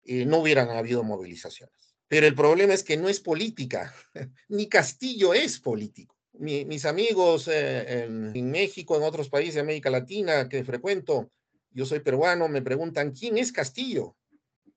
no 0.06 0.40
hubieran 0.40 0.70
habido 0.70 1.02
movilizaciones. 1.04 1.93
Pero 2.08 2.28
el 2.28 2.36
problema 2.36 2.74
es 2.74 2.84
que 2.84 2.98
no 2.98 3.10
es 3.10 3.20
política, 3.20 3.94
ni 4.50 4.68
Castillo 4.68 5.34
es 5.34 5.60
político. 5.60 6.16
mis 6.34 6.86
amigos 6.86 7.48
eh, 7.48 8.06
en, 8.06 8.52
México, 8.52 8.96
en 8.98 9.04
otros 9.04 9.30
países 9.30 9.56
de 9.56 9.62
América 9.62 9.90
Latina 9.90 10.50
que 10.50 10.64
frecuento, 10.64 11.32
yo 11.72 11.86
soy 11.86 12.00
peruano, 12.00 12.48
me 12.48 12.62
preguntan, 12.62 13.12
¿quién 13.12 13.38
es 13.38 13.52
Castillo? 13.52 14.16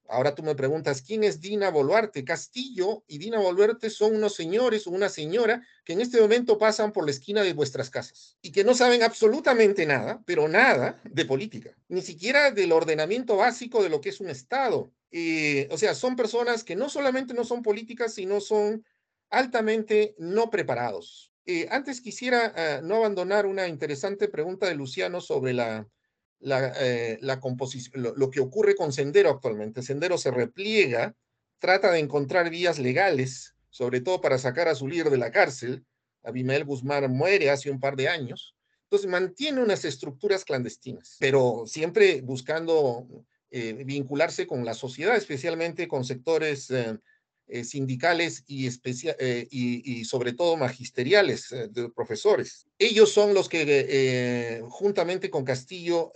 Ahora 0.09 0.35
tú 0.35 0.43
me 0.43 0.55
preguntas, 0.55 1.03
¿quién 1.03 1.25
es 1.25 1.41
Dina 1.41 1.71
Boluarte? 1.71 2.25
Castillo 2.25 3.05
y 3.07 3.19
Dina 3.19 3.39
Boluarte 3.39 3.91
son 3.91 4.15
unos 4.15 4.35
señores 4.35 4.87
o 4.87 4.91
una 4.91 5.09
señora 5.09 5.67
que 5.85 5.93
en 5.93 6.01
este 6.01 6.21
momento 6.21 6.59
pasan 6.59 6.93
por 6.93 7.05
la 7.05 7.11
esquina 7.11 7.43
de 7.43 7.53
vuestras 7.53 7.91
casas 7.91 8.37
y 8.43 8.53
que 8.53 8.65
no 8.65 8.75
saben 8.75 9.03
absolutamente 9.03 9.87
nada, 9.87 10.23
pero 10.27 10.49
nada 10.49 11.01
de 11.05 11.25
política, 11.25 11.77
ni 11.89 12.03
siquiera 12.03 12.51
del 12.51 12.73
ordenamiento 12.73 13.37
básico 13.37 13.83
de 13.83 13.89
lo 13.89 14.01
que 14.01 14.11
es 14.11 14.21
un 14.21 14.31
Estado. 14.31 14.93
Eh, 15.11 15.69
o 15.71 15.79
sea, 15.79 15.95
son 15.95 16.17
personas 16.17 16.65
que 16.65 16.77
no 16.77 16.89
solamente 16.89 17.35
no 17.35 17.45
son 17.45 17.63
políticas, 17.63 18.15
sino 18.15 18.41
son 18.41 18.85
altamente 19.31 20.15
no 20.19 20.51
preparados. 20.51 21.33
Eh, 21.47 21.69
antes 21.71 22.01
quisiera 22.01 22.53
ah, 22.57 22.81
no 22.83 22.97
abandonar 22.97 23.47
una 23.47 23.69
interesante 23.69 24.29
pregunta 24.29 24.67
de 24.67 24.75
Luciano 24.75 25.21
sobre 25.21 25.53
la, 25.53 25.89
la, 26.41 26.73
eh, 26.79 27.19
composición, 27.41 28.03
lo, 28.03 28.15
lo, 28.15 28.31
que 28.31 28.41
ocurre 28.41 28.75
con 28.75 28.93
Sendero 28.93 29.31
actualmente. 29.31 29.83
Sendero 29.83 30.19
se 30.19 30.31
repliega, 30.31 31.15
trata 31.59 31.91
de 31.93 31.99
encontrar 31.99 32.51
vías 32.51 32.79
legales, 32.79 33.55
sobre 33.71 34.01
todo 34.01 34.21
para 34.21 34.39
sacar 34.39 34.69
a 34.69 34.75
su 34.75 34.89
líder 34.89 35.11
de 35.11 35.19
la 35.19 35.31
cárcel. 35.31 35.85
Abimael 36.23 36.65
Guzmán 36.65 37.11
muere 37.13 37.51
hace 37.51 37.71
un 37.71 37.81
par 37.81 37.97
de 37.97 38.09
años. 38.09 38.57
Entonces 38.85 39.11
mantiene 39.11 39.63
unas 39.63 39.85
estructuras 39.85 40.45
clandestinas, 40.45 41.17
pero 41.19 41.65
siempre 41.67 42.21
buscando 42.21 43.07
eh, 43.51 43.85
vincularse 43.85 44.47
con 44.47 44.65
la 44.65 44.75
sociedad, 44.75 45.17
especialmente 45.17 45.89
con 45.89 46.05
sectores 46.05 46.71
eh, 46.71 46.99
eh, 47.49 47.65
sindicales 47.65 48.43
y, 48.47 48.69
y, 48.69 50.05
sobre 50.05 50.33
todo 50.33 50.57
magisteriales 50.57 51.51
de 51.71 51.89
profesores. 51.91 52.67
Ellos 52.79 53.13
son 53.13 53.35
los 53.35 53.49
que 53.49 54.61
juntamente 54.69 55.31
con 55.31 55.45
Castillo 55.45 56.13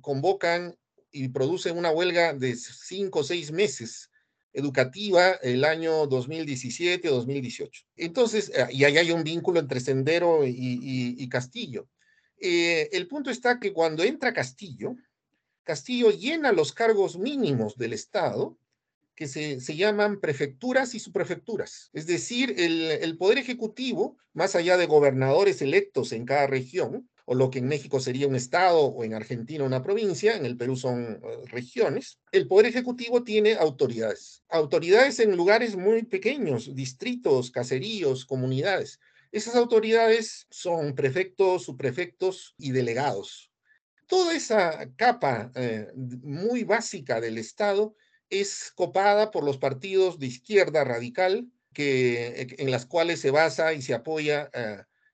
convocan 0.00 0.76
y 1.12 1.28
producen 1.28 1.76
una 1.76 1.90
huelga 1.90 2.32
de 2.32 2.56
cinco 2.56 3.20
o 3.20 3.24
seis 3.24 3.52
meses 3.52 4.10
educativa 4.52 5.32
el 5.42 5.64
año 5.64 6.06
2017 6.06 7.08
o 7.08 7.14
2018. 7.16 7.84
Entonces, 7.96 8.52
y 8.70 8.84
ahí 8.84 8.96
hay 8.96 9.10
un 9.10 9.24
vínculo 9.24 9.60
entre 9.60 9.80
Sendero 9.80 10.46
y 10.46 11.28
Castillo. 11.28 11.88
el 12.38 13.06
punto 13.08 13.30
está 13.30 13.60
que 13.60 13.72
cuando 13.72 14.02
entra 14.02 14.32
Castillo, 14.32 14.96
Castillo 15.64 16.10
llena 16.10 16.52
los 16.52 16.72
cargos 16.72 17.18
mínimos 17.18 17.76
del 17.76 17.94
Estado, 17.94 18.56
que 19.14 19.28
se, 19.28 19.58
llaman 19.76 20.20
prefecturas 20.20 20.94
y 20.94 21.00
subprefecturas. 21.00 21.90
Es 21.92 22.06
decir, 22.06 22.54
el, 22.58 23.16
Poder 23.16 23.38
Ejecutivo, 23.38 24.16
más 24.32 24.54
allá 24.56 24.76
de 24.76 24.86
gobernadores 24.86 25.62
electos 25.62 26.12
en 26.12 26.24
cada 26.24 26.46
región, 26.46 27.08
o 27.26 27.34
lo 27.34 27.50
que 27.50 27.60
en 27.60 27.68
México 27.68 28.00
sería 28.00 28.28
un 28.28 28.34
estado 28.34 28.80
o 28.80 29.04
en 29.04 29.14
Argentina 29.14 29.64
una 29.64 29.82
provincia, 29.82 30.36
en 30.36 30.44
el 30.44 30.56
Perú 30.56 30.76
son 30.76 31.02
eh, 31.02 31.18
regiones, 31.46 32.18
el 32.32 32.46
Poder 32.46 32.66
Ejecutivo 32.66 33.22
tiene 33.22 33.54
autoridades. 33.54 34.42
Autoridades 34.48 35.20
en 35.20 35.36
lugares 35.36 35.76
muy 35.76 36.02
pequeños, 36.02 36.74
distritos, 36.74 37.50
caseríos, 37.50 38.26
comunidades. 38.26 39.00
Esas 39.32 39.54
autoridades 39.54 40.46
son 40.50 40.94
prefectos, 40.94 41.64
subprefectos 41.64 42.54
y 42.58 42.72
delegados 42.72 43.50
toda 44.06 44.34
esa 44.34 44.90
capa 44.96 45.50
eh, 45.54 45.88
muy 45.94 46.64
básica 46.64 47.20
del 47.20 47.38
Estado 47.38 47.96
es 48.30 48.72
copada 48.74 49.30
por 49.30 49.44
los 49.44 49.58
partidos 49.58 50.18
de 50.18 50.26
izquierda 50.26 50.84
radical 50.84 51.48
que, 51.72 52.42
eh, 52.42 52.46
en 52.58 52.70
las 52.70 52.86
cuales 52.86 53.20
se 53.20 53.30
basa 53.30 53.72
y 53.74 53.82
se 53.82 53.94
apoya 53.94 54.50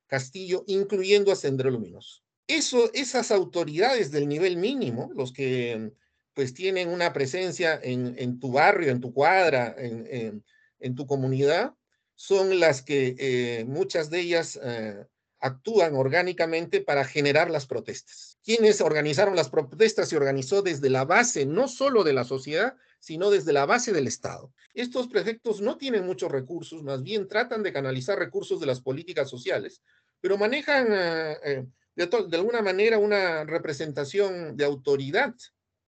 Castillo, 0.07 0.65
incluyendo 0.67 1.31
a 1.31 1.37
Sendero 1.37 1.71
Luminoso. 1.71 2.23
Eso, 2.49 2.91
esas 2.95 3.31
autoridades 3.31 4.11
del 4.11 4.27
nivel 4.29 4.57
mínimo, 4.57 5.13
los 5.15 5.33
que 5.33 5.93
pues 6.35 6.53
tienen 6.53 6.89
una 6.89 7.13
presencia 7.13 7.79
en, 7.83 8.41
tu 8.41 8.53
barrio, 8.53 8.91
en 8.91 9.01
tu 9.01 9.13
cuadra, 9.13 9.75
en, 9.79 10.95
tu 10.95 11.07
comunidad, 11.07 11.75
son 12.15 12.59
las 12.59 12.83
que 12.83 13.15
eh, 13.19 13.65
muchas 13.67 14.11
de 14.11 14.21
ellas 14.21 14.59
eh, 14.63 15.05
actúan 15.39 15.95
orgánicamente 15.95 16.81
para 16.81 17.05
generar 17.05 17.51
las 17.51 17.67
protestas. 17.67 18.30
Quienes 18.51 18.81
organizaron 18.81 19.37
las 19.37 19.49
protestas 19.49 20.09
se 20.09 20.17
organizó 20.17 20.61
desde 20.61 20.91
la 20.91 21.05
base, 21.05 21.47
no 21.47 21.69
solo 21.69 22.03
de 22.03 22.13
la 22.13 22.25
sociedad, 22.25 22.75
sino 22.99 23.31
desde 23.31 23.53
la 23.53 23.65
base 23.65 23.93
del 23.93 24.09
Estado. 24.09 24.53
Estos 24.75 25.07
prefectos 25.07 25.61
no 25.61 25.77
tienen 25.77 26.05
muchos 26.05 26.33
recursos, 26.33 26.83
más 26.83 27.01
bien 27.05 27.29
tratan 27.29 27.63
de 27.63 27.73
canalizar 27.73 28.19
recursos 28.19 28.59
de 28.59 28.67
las 28.67 28.81
políticas 28.81 29.31
sociales, 29.31 29.83
pero 30.21 30.37
manejan 30.37 30.89
eh, 30.91 31.65
de, 31.95 32.37
alguna 32.37 32.61
manera 32.61 32.99
una 32.99 33.45
representación 33.45 34.57
de 34.57 34.65
autoridad 34.65 35.33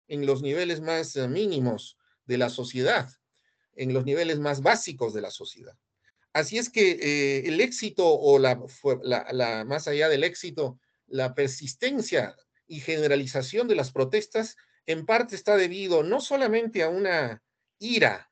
en 0.07 0.27
los 0.27 0.43
niveles 0.43 0.83
más 0.83 1.17
eh, 1.17 1.29
mínimos 1.29 1.97
de 2.27 2.37
la 2.37 2.51
sociedad, 2.51 3.09
en 3.75 3.95
los 3.95 4.05
niveles 4.05 4.39
más 4.39 4.61
básicos 4.61 5.15
de 5.15 5.23
la 5.23 5.31
sociedad. 5.31 5.79
Así 6.35 6.59
es 6.59 6.69
que 6.69 6.91
eh, 6.91 7.49
el 7.49 7.59
éxito 7.63 8.07
o 8.07 8.39
la, 8.39 8.61
la, 9.03 9.65
más 9.65 9.89
allá 9.89 10.11
del 10.11 10.25
éxito, 10.25 10.79
la 11.07 11.35
persistencia 11.35 12.37
y 12.71 12.79
generalización 12.79 13.67
de 13.67 13.75
las 13.75 13.91
protestas 13.91 14.57
en 14.87 15.05
parte 15.05 15.35
está 15.35 15.57
debido 15.57 16.05
no 16.05 16.21
solamente 16.21 16.85
a 16.85 16.89
una 16.89 17.43
ira, 17.81 18.31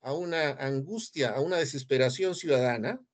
a 0.00 0.14
una 0.14 0.52
angustia, 0.52 1.30
a 1.30 1.40
una 1.40 1.58
desesperación 1.58 2.34
ciudadana, 2.34 3.04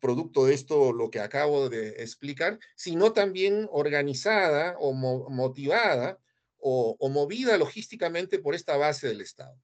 producto 0.00 0.46
de 0.46 0.54
esto 0.54 0.92
lo 0.92 1.10
que 1.10 1.18
acabo 1.18 1.68
de 1.68 1.88
explicar, 2.02 2.60
sino 2.76 3.12
también 3.12 3.68
organizada 3.72 4.76
o 4.78 4.92
motivada 4.92 6.20
o, 6.58 6.96
movida 7.08 7.56
logísticamente 7.56 8.38
por 8.38 8.54
esta 8.54 8.76
base 8.76 9.08
del 9.08 9.20
Estado, 9.20 9.60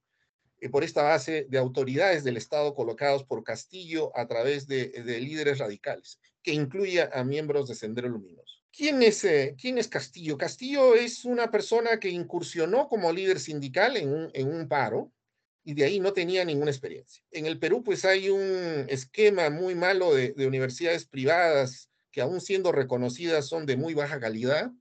y 0.59 0.67
por 0.67 0.83
esta 0.83 1.03
base 1.03 1.45
de 1.47 1.57
autoridades 1.57 2.25
del 2.25 2.35
Estado 2.35 2.75
colocados 2.75 3.23
por 3.23 3.45
Castillo 3.45 4.11
a 4.13 4.27
través 4.27 4.67
de, 4.67 4.91
líderes 5.21 5.59
radicales, 5.59 6.19
que 6.43 6.51
incluye 6.51 7.01
a 7.01 7.23
miembros 7.23 7.69
de 7.69 7.75
Sendero 7.75 8.09
Luminoso. 8.09 8.56
¿Quién 8.71 9.01
es, 9.01 9.23
eh, 9.23 9.55
¿Quién 9.59 9.77
es 9.77 9.87
Castillo? 9.87 10.37
Castillo 10.37 10.95
es 10.95 11.25
una 11.25 11.49
persona 11.49 11.99
que 11.99 12.09
incursionó 12.09 12.87
como 12.87 13.11
líder 13.11 13.39
sindical 13.39 13.97
en 13.97 14.47
un, 14.47 14.67
paro, 14.67 15.11
y 15.63 15.73
de 15.73 15.83
ahí 15.83 15.99
no 15.99 16.13
tenía 16.13 16.45
ninguna 16.45 16.71
experiencia. 16.71 17.23
En 17.31 17.45
el 17.45 17.59
Perú, 17.59 17.83
pues 17.83 18.05
hay 18.05 18.29
un 18.29 18.85
esquema 18.87 19.49
muy 19.49 19.75
malo 19.75 20.13
de, 20.13 20.33
universidades 20.47 21.05
privadas 21.05 21.89
que 22.11 22.21
aún 22.21 22.39
siendo 22.39 22.71
reconocidas 22.71 23.47
son 23.47 23.65
de 23.65 23.75
muy 23.75 23.93
baja 23.93 24.19
calidad. 24.19 24.71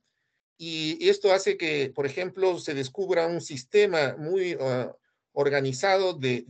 Y 0.59 1.09
esto 1.09 1.33
hace 1.33 1.57
que, 1.57 1.91
por 1.95 2.07
ejemplo, 2.07 2.59
se 2.59 2.73
descubra 2.73 3.27
un 3.27 3.41
sistema 3.41 4.15
muy 4.17 4.57
ah, 4.61 4.95
organizado 5.33 6.15
de, 6.15 6.45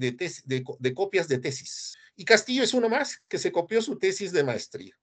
copias 0.94 1.28
de 1.28 1.38
tesis. 1.38 1.96
Y 2.14 2.24
Castillo 2.24 2.62
es 2.62 2.74
uno 2.74 2.88
más 2.88 3.22
que 3.28 3.38
se 3.38 3.50
copió 3.50 3.80
su 3.82 3.98
tesis 3.98 4.32
de 4.32 4.44
maestría. 4.44 4.96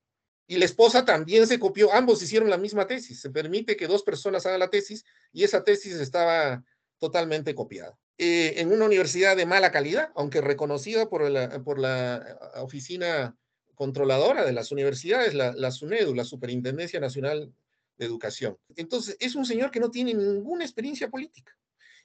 Y 0.47 0.57
la 0.57 0.65
esposa 0.65 1.05
también 1.05 1.47
se 1.47 1.59
copió, 1.59 1.93
ambos 1.93 2.21
hicieron 2.21 2.49
la 2.49 2.57
misma 2.57 2.85
tesis. 2.85 3.21
Se 3.21 3.29
permite 3.29 3.77
que 3.77 3.87
dos 3.87 4.03
personas 4.03 4.45
hagan 4.45 4.59
la 4.59 4.69
tesis 4.69 5.05
y 5.31 5.43
esa 5.43 5.63
tesis 5.63 5.93
estaba 5.93 6.63
totalmente 6.99 7.55
copiada. 7.55 7.97
Eh, 8.17 8.55
en 8.57 8.71
una 8.71 8.85
universidad 8.85 9.35
de 9.35 9.45
mala 9.45 9.71
calidad, 9.71 10.11
aunque 10.15 10.41
reconocida 10.41 11.09
por 11.09 11.29
la, 11.29 11.63
por 11.63 11.79
la 11.79 12.37
oficina 12.55 13.35
controladora 13.73 14.45
de 14.45 14.53
las 14.53 14.71
universidades, 14.71 15.33
la, 15.33 15.51
la 15.53 15.71
SUNEDU, 15.71 16.13
la 16.13 16.23
Superintendencia 16.23 16.99
Nacional 16.99 17.51
de 17.97 18.05
Educación. 18.05 18.57
Entonces, 18.75 19.17
es 19.19 19.35
un 19.35 19.45
señor 19.45 19.71
que 19.71 19.79
no 19.79 19.89
tiene 19.89 20.13
ninguna 20.13 20.63
experiencia 20.63 21.09
política. 21.09 21.57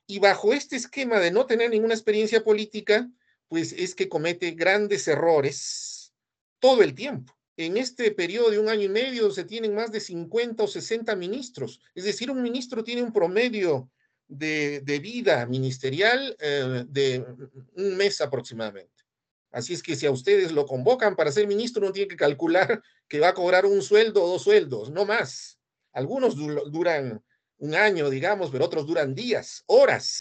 Y 0.06 0.18
bajo 0.18 0.54
este 0.54 0.76
esquema 0.76 1.20
de 1.20 1.30
no 1.30 1.44
tener 1.44 1.70
ninguna 1.70 1.94
experiencia 1.94 2.42
política, 2.42 3.10
pues 3.46 3.72
es 3.72 3.94
que 3.94 4.08
comete 4.08 4.52
grandes 4.52 5.06
errores 5.08 6.14
todo 6.58 6.82
el 6.82 6.94
tiempo. 6.94 7.37
En 7.58 7.76
este 7.76 8.12
periodo 8.12 8.50
de 8.52 8.60
un 8.60 8.68
año 8.68 8.84
y 8.84 8.88
medio 8.88 9.32
se 9.32 9.42
tienen 9.42 9.74
más 9.74 9.90
de 9.90 9.98
50 9.98 10.62
o 10.62 10.68
60 10.68 11.16
ministros. 11.16 11.80
Es 11.92 12.04
decir, 12.04 12.30
un 12.30 12.40
ministro 12.40 12.84
tiene 12.84 13.02
un 13.02 13.12
promedio 13.12 13.90
de, 14.28 14.80
vida 15.02 15.44
ministerial 15.44 16.36
eh, 16.38 16.84
de 16.86 17.26
un 17.74 17.96
mes 17.96 18.20
aproximadamente. 18.20 19.02
Así 19.50 19.74
es 19.74 19.82
que 19.82 19.96
si 19.96 20.06
a 20.06 20.12
ustedes 20.12 20.52
lo 20.52 20.66
convocan 20.66 21.16
para 21.16 21.32
ser 21.32 21.48
ministro, 21.48 21.84
no 21.84 21.90
tiene 21.90 22.06
que 22.06 22.14
calcular 22.14 22.80
que 23.08 23.18
va 23.18 23.30
a 23.30 23.34
cobrar 23.34 23.66
un 23.66 23.82
sueldo 23.82 24.22
o 24.22 24.28
dos 24.28 24.42
sueldos, 24.42 24.92
no 24.92 25.04
más. 25.04 25.58
Algunos 25.90 26.36
duran 26.36 27.24
un 27.56 27.74
año, 27.74 28.08
digamos, 28.08 28.52
pero 28.52 28.66
otros 28.66 28.86
duran 28.86 29.16
días, 29.16 29.64
horas. 29.66 30.20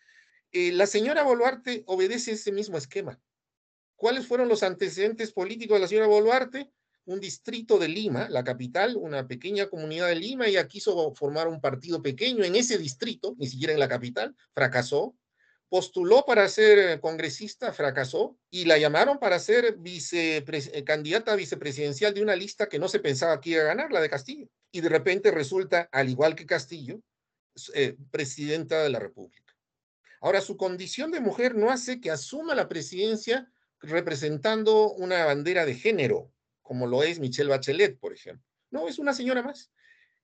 Eh, 0.52 0.72
la 0.72 0.88
señora 0.88 1.22
Boluarte 1.22 1.84
obedece 1.86 2.32
ese 2.32 2.52
mismo 2.52 2.80
esquema. 2.80 3.22
¿Cuáles 3.96 4.26
fueron 4.26 4.48
los 4.48 4.64
antecedentes 4.64 5.32
políticos 5.32 5.76
de 5.76 5.82
la 5.82 5.88
señora 5.88 6.08
Boluarte? 6.08 6.72
Un 7.08 7.22
distrito 7.22 7.80
de 7.80 7.88
Lima, 7.88 8.28
la 8.30 8.44
capital, 8.44 8.98
una 8.98 9.28
pequeña 9.28 9.68
comunidad 9.68 10.08
de 10.08 10.16
Lima, 10.16 10.46
ella 10.46 10.68
quiso 10.68 11.14
formar 11.16 11.48
un 11.48 11.62
partido 11.62 12.02
pequeño 12.02 12.44
en 12.44 12.56
ese 12.56 12.78
distrito, 12.78 13.34
ni 13.38 13.48
siquiera 13.48 13.74
en 13.74 13.80
la 13.80 13.88
capital, 13.88 14.36
fracasó. 14.54 15.16
Postuló 15.70 16.26
para 16.26 16.48
ser 16.50 16.78
eh, 16.80 17.00
congresista, 17.00 17.72
fracasó, 17.72 18.38
y 18.50 18.66
la 18.66 18.78
llamaron 18.78 19.20
para 19.20 19.40
ser 19.40 19.78
eh, 19.86 20.84
candidata 20.86 21.36
vicepresidencial 21.36 22.14
de 22.14 22.22
una 22.22 22.36
lista 22.36 22.68
que 22.68 22.80
no 22.80 22.90
se 22.90 23.00
pensaba 23.00 23.40
que 23.40 23.52
iba 23.52 23.62
a 23.62 23.66
ganar, 23.66 23.92
la 23.92 24.02
de 24.02 24.10
Castillo. 24.10 24.48
Y 24.72 24.82
de 24.82 24.90
repente 24.90 25.32
resulta, 25.32 25.88
al 25.94 26.10
igual 26.10 26.36
que 26.36 26.46
Castillo, 26.46 27.02
eh, 27.74 27.96
presidenta 28.12 28.84
de 28.84 28.90
la 28.90 29.00
República. 29.00 29.56
Ahora, 30.20 30.42
su 30.42 30.58
condición 30.58 31.12
de 31.12 31.22
mujer 31.22 31.56
no 31.56 31.70
hace 31.70 32.02
que 32.02 32.12
asuma 32.12 32.54
la 32.54 32.68
presidencia 32.68 33.50
representando 33.80 34.92
una 34.94 35.24
bandera 35.26 35.66
de 35.66 35.76
género, 35.76 36.34
como 36.68 36.86
lo 36.86 37.02
es 37.02 37.20
Michelle 37.20 37.50
Bachelet, 37.50 37.98
por 37.98 38.14
ejemplo. 38.14 38.46
No, 38.70 38.88
es 38.88 39.00
una 39.00 39.14
señora 39.14 39.42
más 39.42 39.72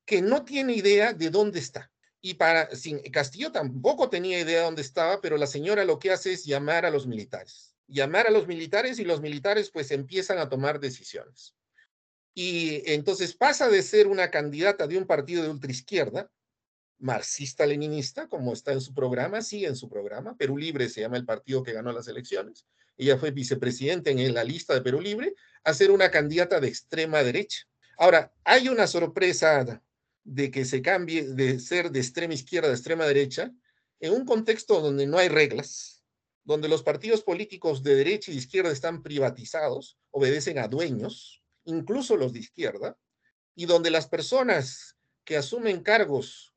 que 0.05 0.21
no 0.21 0.43
tiene 0.43 0.73
idea 0.73 1.13
de 1.13 1.29
dónde 1.29 1.59
está. 1.59 1.91
Y 2.21 2.35
para 2.35 2.73
sin, 2.75 2.99
Castillo 3.11 3.51
tampoco 3.51 4.09
tenía 4.09 4.39
idea 4.39 4.59
de 4.59 4.65
dónde 4.65 4.81
estaba, 4.81 5.21
pero 5.21 5.37
la 5.37 5.47
señora 5.47 5.85
lo 5.85 5.99
que 5.99 6.11
hace 6.11 6.33
es 6.33 6.45
llamar 6.45 6.85
a 6.85 6.89
los 6.89 7.07
militares. 7.07 7.75
Llamar 7.87 8.27
a 8.27 8.31
los 8.31 8.47
militares 8.47 8.99
y 8.99 9.05
los 9.05 9.21
militares 9.21 9.71
pues 9.71 9.91
empiezan 9.91 10.37
a 10.37 10.49
tomar 10.49 10.79
decisiones. 10.79 11.55
Y 12.33 12.81
entonces 12.91 13.35
pasa 13.35 13.69
de 13.69 13.83
ser 13.83 14.07
una 14.07 14.31
candidata 14.31 14.87
de 14.87 14.97
un 14.97 15.05
partido 15.05 15.43
de 15.43 15.49
ultraizquierda, 15.49 16.31
marxista-leninista, 16.99 18.27
como 18.27 18.53
está 18.53 18.71
en 18.71 18.81
su 18.81 18.93
programa, 18.93 19.41
sí 19.41 19.65
en 19.65 19.75
su 19.75 19.89
programa, 19.89 20.35
Perú 20.37 20.57
Libre 20.57 20.89
se 20.89 21.01
llama 21.01 21.17
el 21.17 21.25
partido 21.25 21.61
que 21.61 21.73
ganó 21.73 21.91
las 21.91 22.07
elecciones, 22.07 22.65
ella 22.97 23.17
fue 23.17 23.31
vicepresidenta 23.31 24.09
en 24.09 24.33
la 24.33 24.43
lista 24.43 24.73
de 24.73 24.81
Perú 24.81 25.01
Libre, 25.01 25.35
a 25.63 25.73
ser 25.73 25.91
una 25.91 26.11
candidata 26.11 26.59
de 26.59 26.67
extrema 26.67 27.23
derecha. 27.23 27.67
Ahora, 27.97 28.33
hay 28.43 28.69
una 28.69 28.87
sorpresa 28.87 29.81
de 30.23 30.51
que 30.51 30.65
se 30.65 30.81
cambie 30.81 31.23
de 31.23 31.59
ser 31.59 31.91
de 31.91 31.99
extrema 31.99 32.33
izquierda 32.33 32.69
a 32.69 32.73
extrema 32.73 33.05
derecha 33.05 33.51
en 33.99 34.13
un 34.13 34.25
contexto 34.25 34.81
donde 34.81 35.05
no 35.05 35.17
hay 35.17 35.29
reglas, 35.29 36.03
donde 36.43 36.67
los 36.67 36.83
partidos 36.83 37.23
políticos 37.23 37.83
de 37.83 37.95
derecha 37.95 38.31
y 38.31 38.35
de 38.35 38.39
izquierda 38.39 38.71
están 38.71 39.01
privatizados, 39.01 39.97
obedecen 40.11 40.59
a 40.59 40.67
dueños, 40.67 41.41
incluso 41.65 42.17
los 42.17 42.33
de 42.33 42.39
izquierda, 42.39 42.97
y 43.55 43.65
donde 43.65 43.91
las 43.91 44.07
personas 44.07 44.97
que 45.23 45.37
asumen 45.37 45.81
cargos 45.81 46.53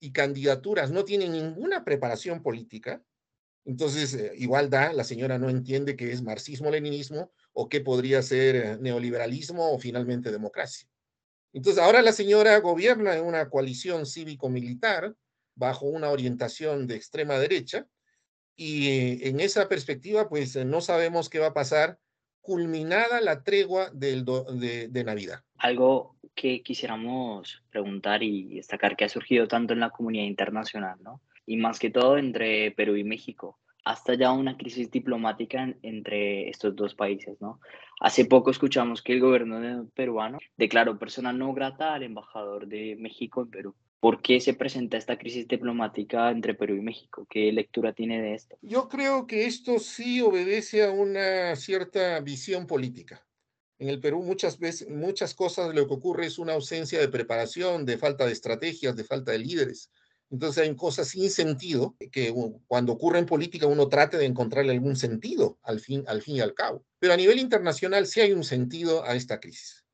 y 0.00 0.12
candidaturas 0.12 0.90
no 0.90 1.04
tienen 1.04 1.32
ninguna 1.32 1.84
preparación 1.84 2.42
política, 2.42 3.02
entonces, 3.64 4.14
eh, 4.14 4.32
igual 4.36 4.68
da, 4.68 4.92
la 4.92 5.04
señora 5.04 5.38
no 5.38 5.48
entiende 5.48 5.96
qué 5.96 6.12
es 6.12 6.22
marxismo-leninismo 6.22 7.32
o 7.52 7.68
qué 7.68 7.80
podría 7.80 8.22
ser 8.22 8.56
eh, 8.56 8.76
neoliberalismo 8.78 9.72
o 9.72 9.78
finalmente 9.78 10.30
democracia. 10.30 10.86
Entonces, 11.52 11.82
ahora 11.82 12.02
la 12.02 12.12
señora 12.12 12.58
gobierna 12.58 13.16
en 13.16 13.24
una 13.24 13.48
coalición 13.48 14.06
cívico-militar 14.06 15.14
bajo 15.54 15.86
una 15.86 16.10
orientación 16.10 16.86
de 16.86 16.96
extrema 16.96 17.38
derecha 17.38 17.86
y 18.56 19.26
en 19.26 19.40
esa 19.40 19.68
perspectiva, 19.68 20.28
pues 20.28 20.56
no 20.56 20.80
sabemos 20.80 21.28
qué 21.28 21.38
va 21.38 21.48
a 21.48 21.54
pasar 21.54 21.98
culminada 22.40 23.20
la 23.20 23.42
tregua 23.42 23.90
del 23.92 24.24
de, 24.24 24.88
de 24.88 25.04
Navidad. 25.04 25.42
Algo 25.58 26.16
que 26.34 26.62
quisiéramos 26.62 27.62
preguntar 27.70 28.22
y 28.22 28.56
destacar 28.56 28.96
que 28.96 29.04
ha 29.04 29.08
surgido 29.08 29.48
tanto 29.48 29.72
en 29.72 29.80
la 29.80 29.90
comunidad 29.90 30.24
internacional, 30.24 30.98
¿no? 31.02 31.20
Y 31.46 31.56
más 31.56 31.78
que 31.78 31.90
todo 31.90 32.18
entre 32.18 32.70
Perú 32.72 32.96
y 32.96 33.04
México. 33.04 33.58
Hasta 33.84 34.14
ya 34.14 34.32
una 34.32 34.56
crisis 34.56 34.90
diplomática 34.90 35.74
entre 35.82 36.48
estos 36.48 36.74
dos 36.74 36.94
países, 36.94 37.38
¿no? 37.40 37.60
Hace 38.00 38.24
poco 38.24 38.50
escuchamos 38.50 39.02
que 39.02 39.12
el 39.12 39.20
gobierno 39.20 39.88
peruano 39.94 40.38
declaró 40.56 40.98
persona 40.98 41.32
no 41.32 41.52
grata 41.52 41.94
al 41.94 42.02
embajador 42.02 42.66
de 42.66 42.96
México 42.98 43.42
en 43.42 43.50
Perú. 43.50 43.74
¿Por 44.00 44.20
qué 44.20 44.40
se 44.40 44.54
presenta 44.54 44.96
esta 44.96 45.18
crisis 45.18 45.48
diplomática 45.48 46.30
entre 46.30 46.54
Perú 46.54 46.76
y 46.76 46.80
México? 46.80 47.26
¿Qué 47.28 47.52
lectura 47.52 47.92
tiene 47.92 48.20
de 48.20 48.34
esto? 48.34 48.56
Yo 48.62 48.88
creo 48.88 49.26
que 49.26 49.46
esto 49.46 49.78
sí 49.78 50.20
obedece 50.20 50.84
a 50.84 50.90
una 50.90 51.54
cierta 51.56 52.20
visión 52.20 52.66
política. 52.66 53.26
En 53.78 53.88
el 53.88 54.00
Perú 54.00 54.22
muchas 54.22 54.58
veces, 54.58 54.88
muchas 54.88 55.34
cosas 55.34 55.74
lo 55.74 55.86
que 55.86 55.94
ocurre 55.94 56.26
es 56.26 56.38
una 56.38 56.54
ausencia 56.54 57.00
de 57.00 57.08
preparación, 57.08 57.84
de 57.84 57.98
falta 57.98 58.26
de 58.26 58.32
estrategias, 58.32 58.96
de 58.96 59.04
falta 59.04 59.32
de 59.32 59.38
líderes 59.38 59.90
Entonces 60.34 60.64
hay 60.64 60.74
cosas 60.74 61.06
sin 61.06 61.30
sentido 61.30 61.94
que 62.10 62.34
cuando 62.66 62.92
ocurre 62.94 63.20
en 63.20 63.26
política 63.26 63.68
uno 63.68 63.88
trate 63.88 64.18
de 64.18 64.24
encontrarle 64.24 64.72
algún 64.72 64.96
sentido 64.96 65.60
al 65.62 65.78
fin, 65.78 66.02
al 66.08 66.22
fin 66.22 66.34
y 66.34 66.40
al 66.40 66.54
cabo. 66.54 66.84
Pero 66.98 67.12
a 67.12 67.16
nivel 67.16 67.38
internacional 67.38 68.04
sí 68.08 68.20
hay 68.20 68.32
un 68.32 68.42
sentido 68.42 69.04
a 69.04 69.14
esta 69.14 69.38
crisis. 69.38 69.84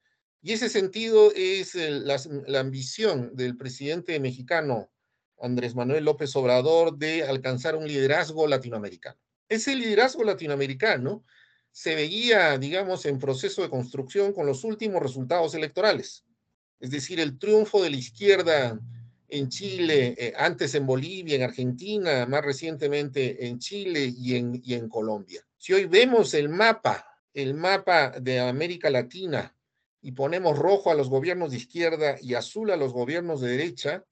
Y 0.40 0.52
ese 0.52 0.70
sentido 0.70 1.30
es 1.36 1.74
la, 1.74 2.18
la 2.46 2.60
ambición 2.60 3.36
del 3.36 3.58
presidente 3.58 4.18
mexicano 4.18 4.90
Andrés 5.38 5.74
Manuel 5.74 6.06
López 6.06 6.34
Obrador 6.36 6.96
de 6.96 7.22
alcanzar 7.24 7.76
un 7.76 7.86
liderazgo 7.86 8.46
latinoamericano. 8.46 9.18
Ese 9.46 9.76
liderazgo 9.76 10.24
latinoamericano 10.24 11.22
se 11.70 11.94
veía, 11.94 12.56
digamos, 12.56 13.04
en 13.04 13.18
proceso 13.18 13.60
de 13.60 13.68
construcción 13.68 14.32
con 14.32 14.46
los 14.46 14.64
últimos 14.64 15.02
resultados 15.02 15.54
electorales. 15.54 16.24
Es 16.78 16.90
decir, 16.90 17.20
el 17.20 17.38
triunfo 17.38 17.82
de 17.82 17.90
la 17.90 17.96
izquierda 17.96 18.80
en 19.30 19.48
Chile, 19.48 20.14
eh, 20.18 20.32
antes 20.36 20.74
en 20.74 20.86
Bolivia, 20.86 21.36
en 21.36 21.42
Argentina, 21.42 22.26
más 22.26 22.44
recientemente 22.44 23.46
en 23.46 23.58
Chile 23.58 24.12
y 24.16 24.34
en, 24.34 24.88
Colombia. 24.88 25.42
Si 25.56 25.72
hoy 25.72 25.86
vemos 25.86 26.34
el 26.34 26.48
mapa, 26.48 27.06
el 27.32 27.54
mapa 27.54 28.10
de 28.20 28.40
América 28.40 28.90
Latina, 28.90 29.54
y 30.02 30.12
ponemos 30.12 30.58
rojo 30.58 30.90
a 30.90 30.94
los 30.94 31.10
gobiernos 31.10 31.50
de 31.50 31.58
izquierda 31.58 32.16
y 32.20 32.34
azul 32.34 32.70
a 32.70 32.76
los 32.76 32.92
gobiernos 32.92 33.40
de 33.40 33.50
derecha, 33.50 34.04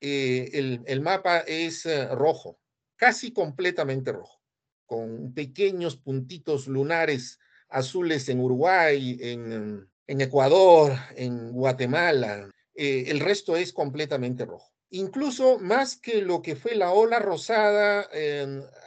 eh, 0.00 0.50
el, 0.86 1.00
mapa 1.00 1.38
es 1.40 1.86
eh, 1.86 2.06
rojo, 2.08 2.58
casi 2.96 3.32
completamente 3.32 4.12
rojo, 4.12 4.40
con 4.86 5.32
pequeños 5.32 5.96
puntitos 5.96 6.66
lunares 6.66 7.38
azules 7.68 8.28
en 8.28 8.40
Uruguay, 8.40 9.18
en 9.20 10.20
Ecuador, 10.20 10.92
en 11.16 11.52
Guatemala, 11.52 12.50
eh, 12.82 13.10
el 13.10 13.20
resto 13.20 13.56
es 13.56 13.74
completamente 13.74 14.46
rojo. 14.46 14.72
Incluso 14.88 15.58
más 15.58 15.96
que 15.96 16.22
lo 16.22 16.40
que 16.40 16.56
fue 16.56 16.74
la 16.74 16.92
ola 16.92 17.18
rosada 17.18 18.08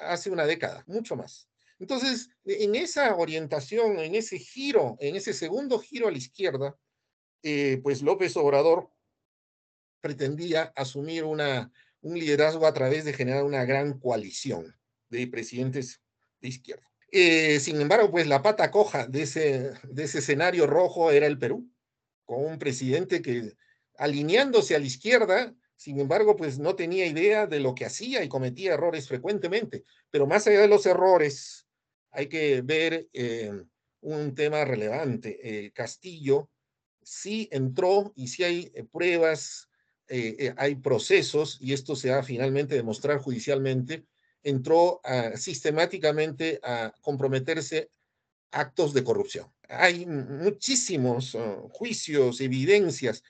hace 0.02 0.32
una 0.32 0.48
década, 0.48 0.84
mucho 0.88 1.16
más. 1.16 1.48
Entonces, 1.78 2.32
en 2.46 2.74
esa 2.74 3.16
orientación, 3.16 4.00
en 4.00 4.16
ese 4.16 4.40
giro, 4.40 4.98
en 5.00 5.16
ese 5.16 5.32
segundo 5.32 5.78
giro 5.78 6.08
a 6.08 6.12
la 6.12 6.18
izquierda, 6.18 6.76
eh, 7.44 7.80
pues 7.84 8.02
López 8.02 8.36
Obrador 8.36 8.90
pretendía 10.02 10.74
asumir 10.76 11.24
una, 11.24 11.72
un 12.02 12.18
liderazgo 12.18 12.66
a 12.66 12.74
través 12.74 13.06
de 13.06 13.14
generar 13.14 13.44
una 13.44 13.64
gran 13.64 14.00
coalición 14.00 14.76
de 15.10 15.28
presidentes 15.28 16.02
de 16.42 16.48
izquierda. 16.48 16.90
Eh, 17.12 17.60
sin 17.60 17.80
embargo, 17.80 18.10
pues 18.10 18.26
la 18.26 18.42
pata 18.42 18.72
coja 18.72 19.06
de 19.06 19.22
ese, 19.22 19.74
de 19.84 20.04
ese 20.06 20.18
escenario 20.18 20.66
rojo 20.66 21.12
era 21.12 21.28
el 21.28 21.38
Perú, 21.38 21.70
con 22.26 22.44
un 22.44 22.58
presidente 22.58 23.22
que 23.22 23.56
alineándose 23.98 24.76
a 24.76 24.80
la 24.80 24.86
izquierda, 24.86 25.54
sin 25.76 26.00
embargo, 26.00 26.36
pues 26.36 26.60
no 26.60 26.76
tenía 26.76 27.06
idea 27.06 27.48
de 27.48 27.60
lo 27.60 27.76
que 27.76 27.86
hacía 27.86 28.24
y 28.24 28.30
cometía 28.30 28.74
errores 28.74 29.08
frecuentemente. 29.08 29.84
Pero 30.12 30.28
más 30.28 30.48
allá 30.48 30.62
de 30.62 30.68
los 30.68 30.86
errores, 30.86 31.68
hay 32.12 32.28
que 32.28 32.62
ver 32.62 33.10
eh, 33.12 33.52
un 34.02 34.36
tema 34.36 34.64
relevante. 34.64 35.40
Eh, 35.44 35.72
Castillo 35.72 36.50
sí 37.02 37.50
entró 37.52 38.14
y 38.16 38.28
sí 38.28 38.44
hay 38.44 38.72
eh, 38.74 38.84
pruebas, 38.84 39.70
hay 40.58 40.76
procesos, 40.76 41.58
y 41.60 41.74
esto 41.74 41.96
se 41.96 42.12
va 42.12 42.20
a 42.20 42.24
finalmente 42.24 42.76
demostrar 42.76 43.18
judicialmente, 43.18 44.06
entró 44.44 45.02
sistemáticamente 45.36 46.60
a 46.62 46.94
comprometerse 47.02 47.90
actos 48.54 48.94
de 48.94 49.04
corrupción. 49.04 49.52
Hay 49.68 50.06
muchísimos 50.06 51.34
uh, 51.34 51.68
juicios, 51.70 52.42
evidencias 52.42 53.24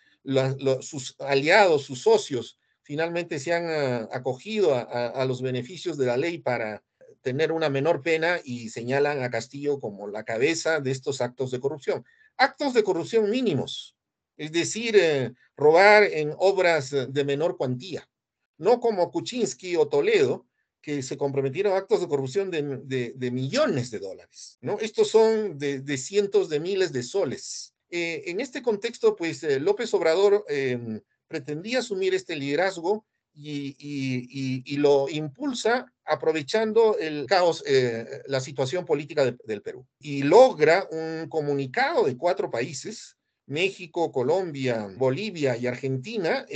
sus 0.81 1.15
aliados, 1.19 1.83
sus 1.83 2.01
socios, 2.01 2.57
finalmente 2.83 3.39
se 3.39 3.53
han 3.53 3.65
ah, 3.69 4.09
acogido 4.11 4.75
a, 4.75 5.25
los 5.25 5.41
beneficios 5.41 5.97
de 5.97 6.05
la 6.05 6.17
ley 6.17 6.37
para 6.37 6.83
tener 7.21 7.51
una 7.51 7.69
menor 7.69 8.01
pena 8.01 8.39
y 8.43 8.69
señalan 8.69 9.23
a 9.23 9.29
Castillo 9.29 9.79
como 9.79 10.07
la 10.07 10.23
cabeza 10.23 10.79
de 10.79 10.91
estos 10.91 11.21
actos 11.21 11.51
de 11.51 11.59
corrupción. 11.59 12.05
Actos 12.37 12.73
de 12.73 12.83
corrupción 12.83 13.29
mínimos, 13.29 13.95
es 14.35 14.51
decir, 14.51 14.95
eh, 14.97 15.33
robar 15.55 16.03
en 16.03 16.33
obras 16.37 16.91
de 16.91 17.23
menor 17.23 17.57
cuantía, 17.57 18.09
no 18.57 18.79
como 18.79 19.11
Kuczynski 19.11 19.75
o 19.77 19.87
Toledo, 19.87 20.45
que 20.81 21.01
se 21.01 21.17
comprometieron 21.17 21.73
a 21.73 21.77
actos 21.77 22.01
de 22.01 22.09
corrupción 22.09 22.51
de, 22.51 23.31
millones 23.31 23.89
de 23.89 23.99
dólares, 23.99 24.57
¿no? 24.59 24.77
Estos 24.79 25.07
son 25.07 25.57
de 25.57 25.97
cientos 25.97 26.49
de 26.49 26.59
miles 26.59 26.91
de 26.91 27.03
soles. 27.03 27.72
Eh, 27.95 28.31
en 28.31 28.39
este 28.39 28.63
contexto, 28.63 29.15
pues 29.15 29.43
eh, 29.43 29.59
López 29.59 29.93
Obrador 29.93 30.43
em, 30.49 30.99
pretendía 31.27 31.77
asumir 31.77 32.15
este 32.15 32.35
liderazgo 32.35 33.05
y, 33.35 34.77
lo 34.77 35.07
impulsa 35.09 35.85
aprovechando 36.03 36.97
el 36.97 37.27
caos, 37.27 37.63
eh, 37.67 38.23
la 38.25 38.39
situación 38.39 38.83
política 38.83 39.35
del 39.45 39.61
Perú. 39.61 39.85
Y 39.99 40.23
logra 40.23 40.87
un 40.89 41.29
comunicado 41.29 42.05
de 42.05 42.17
cuatro 42.17 42.49
países, 42.49 43.15
México, 43.45 44.11
Colombia, 44.11 44.89
Bolivia 44.97 45.55
y 45.55 45.67
Argentina, 45.67 46.47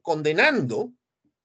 condenando 0.00 0.94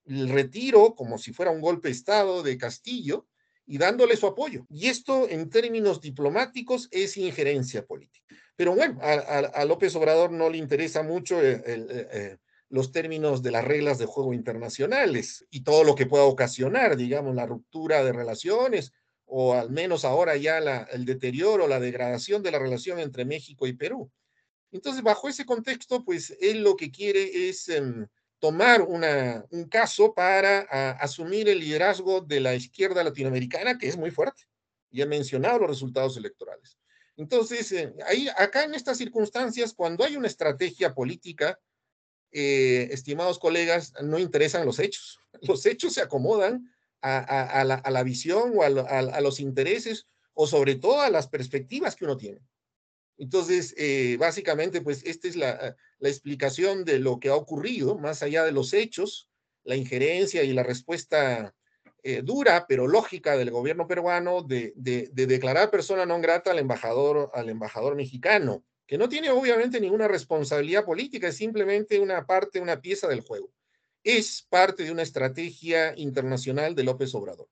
el 0.05 0.29
retiro 0.29 0.95
como 0.95 1.17
si 1.17 1.33
fuera 1.33 1.51
un 1.51 1.59
golpe 1.59 1.89
de 1.89 1.93
Estado 1.93 2.41
de 2.41 2.57
Castillo 2.57 3.27
y 3.67 3.77
dándole 3.77 4.15
su 4.15 4.25
apoyo. 4.25 4.65
Y 4.69 4.87
esto 4.87 5.27
en 5.29 5.49
términos 5.49 6.01
diplomáticos 6.01 6.87
es 6.89 7.17
injerencia 7.17 7.85
política. 7.85 8.25
Pero 8.55 8.73
bueno, 8.73 8.99
a, 9.01 9.65
López 9.65 9.95
Obrador 9.95 10.31
no 10.31 10.49
le 10.49 10.57
interesa 10.57 11.03
mucho 11.03 11.39
eh, 11.43 11.61
eh, 11.65 12.37
los 12.69 12.91
términos 12.91 13.43
de 13.43 13.51
las 13.51 13.63
reglas 13.63 13.99
de 13.99 14.07
juego 14.07 14.33
internacionales 14.33 15.45
y 15.51 15.61
todo 15.63 15.83
lo 15.83 15.93
que 15.93 16.07
pueda 16.07 16.23
ocasionar, 16.23 16.97
digamos, 16.97 17.35
la 17.35 17.45
ruptura 17.45 18.03
de 18.03 18.13
relaciones 18.13 18.93
o 19.27 19.53
al 19.53 19.69
menos 19.69 20.05
ahora 20.05 20.37
ya 20.37 20.57
el 20.57 21.05
deterioro, 21.05 21.67
la 21.67 21.79
degradación 21.79 22.41
de 22.41 22.51
la 22.51 22.59
relación 22.59 22.99
entre 22.99 23.25
México 23.25 23.67
y 23.67 23.73
Perú. 23.73 24.09
Entonces, 24.71 25.03
bajo 25.03 25.27
ese 25.27 25.45
contexto, 25.45 26.03
pues 26.03 26.35
él 26.39 26.63
lo 26.63 26.75
que 26.75 26.91
quiere 26.91 27.49
es 27.49 27.67
em, 27.69 28.07
tomar 28.39 28.81
una, 28.81 29.45
un 29.51 29.67
caso 29.67 30.13
para 30.13 30.61
asumir 30.93 31.49
el 31.49 31.59
liderazgo 31.59 32.21
de 32.21 32.39
la 32.39 32.55
izquierda 32.55 33.03
latinoamericana, 33.03 33.77
que 33.77 33.87
es 33.87 33.97
muy 33.97 34.11
fuerte. 34.11 34.43
Y 34.89 35.01
he 35.01 35.05
mencionado 35.05 35.59
los 35.59 35.69
resultados 35.69 36.17
electorales. 36.17 36.77
Entonces, 37.17 37.71
eh, 37.71 37.93
ahí, 38.05 38.29
acá 38.37 38.63
en 38.63 38.75
estas 38.75 38.97
circunstancias, 38.97 39.73
cuando 39.73 40.03
hay 40.03 40.15
una 40.15 40.27
estrategia 40.27 40.93
política, 40.93 41.59
eh, 42.31 42.89
estimados 42.91 43.39
colegas, 43.39 43.93
no 44.03 44.19
interesan 44.19 44.65
los 44.65 44.79
hechos. 44.79 45.19
Los 45.41 45.65
hechos 45.65 45.93
se 45.93 46.01
acomodan 46.01 46.73
a, 47.01 47.63
la, 47.63 48.03
visión 48.03 48.53
o 48.55 48.63
a, 48.63 49.21
los 49.21 49.39
intereses 49.39 50.07
o 50.33 50.47
sobre 50.47 50.75
todo 50.75 51.01
a 51.01 51.11
las 51.11 51.27
perspectivas 51.27 51.95
que 51.95 52.05
uno 52.05 52.17
tiene. 52.17 52.41
Entonces, 53.17 53.73
eh, 53.77 54.15
básicamente, 54.19 54.81
pues 54.81 55.03
esta 55.05 55.27
es 55.27 55.35
la, 55.35 55.75
explicación 55.99 56.85
de 56.85 56.99
lo 56.99 57.19
que 57.19 57.29
ha 57.29 57.35
ocurrido, 57.35 57.97
más 57.97 58.21
allá 58.21 58.43
de 58.43 58.51
los 58.51 58.73
hechos, 58.73 59.29
la 59.63 59.75
injerencia 59.75 60.43
y 60.43 60.53
la 60.53 60.63
respuesta 60.63 61.55
eh, 62.03 62.21
dura 62.23 62.67
pero 62.69 62.87
lógica 62.87 63.35
del 63.35 63.49
gobierno 63.49 63.87
peruano 63.87 64.43
de, 64.43 64.73
declarar 64.75 65.71
persona 65.71 66.05
no 66.05 66.21
grata 66.21 66.51
al 66.51 66.59
embajador, 66.59 67.31
al 67.33 67.49
embajador 67.49 67.95
mexicano, 67.95 68.63
que 68.85 68.97
no 68.97 69.09
tiene 69.09 69.31
obviamente 69.31 69.81
ninguna 69.81 70.07
responsabilidad 70.07 70.85
política, 70.85 71.27
es 71.27 71.35
simplemente 71.35 71.99
una 71.99 72.25
parte, 72.25 72.61
una 72.61 72.79
pieza 72.79 73.07
del 73.07 73.21
juego. 73.21 73.51
Es 74.03 74.45
parte 74.47 74.83
de 74.83 74.91
una 74.91 75.01
estrategia 75.01 75.93
internacional 75.97 76.75
de 76.75 76.83
López 76.83 77.13
Obrador. 77.15 77.49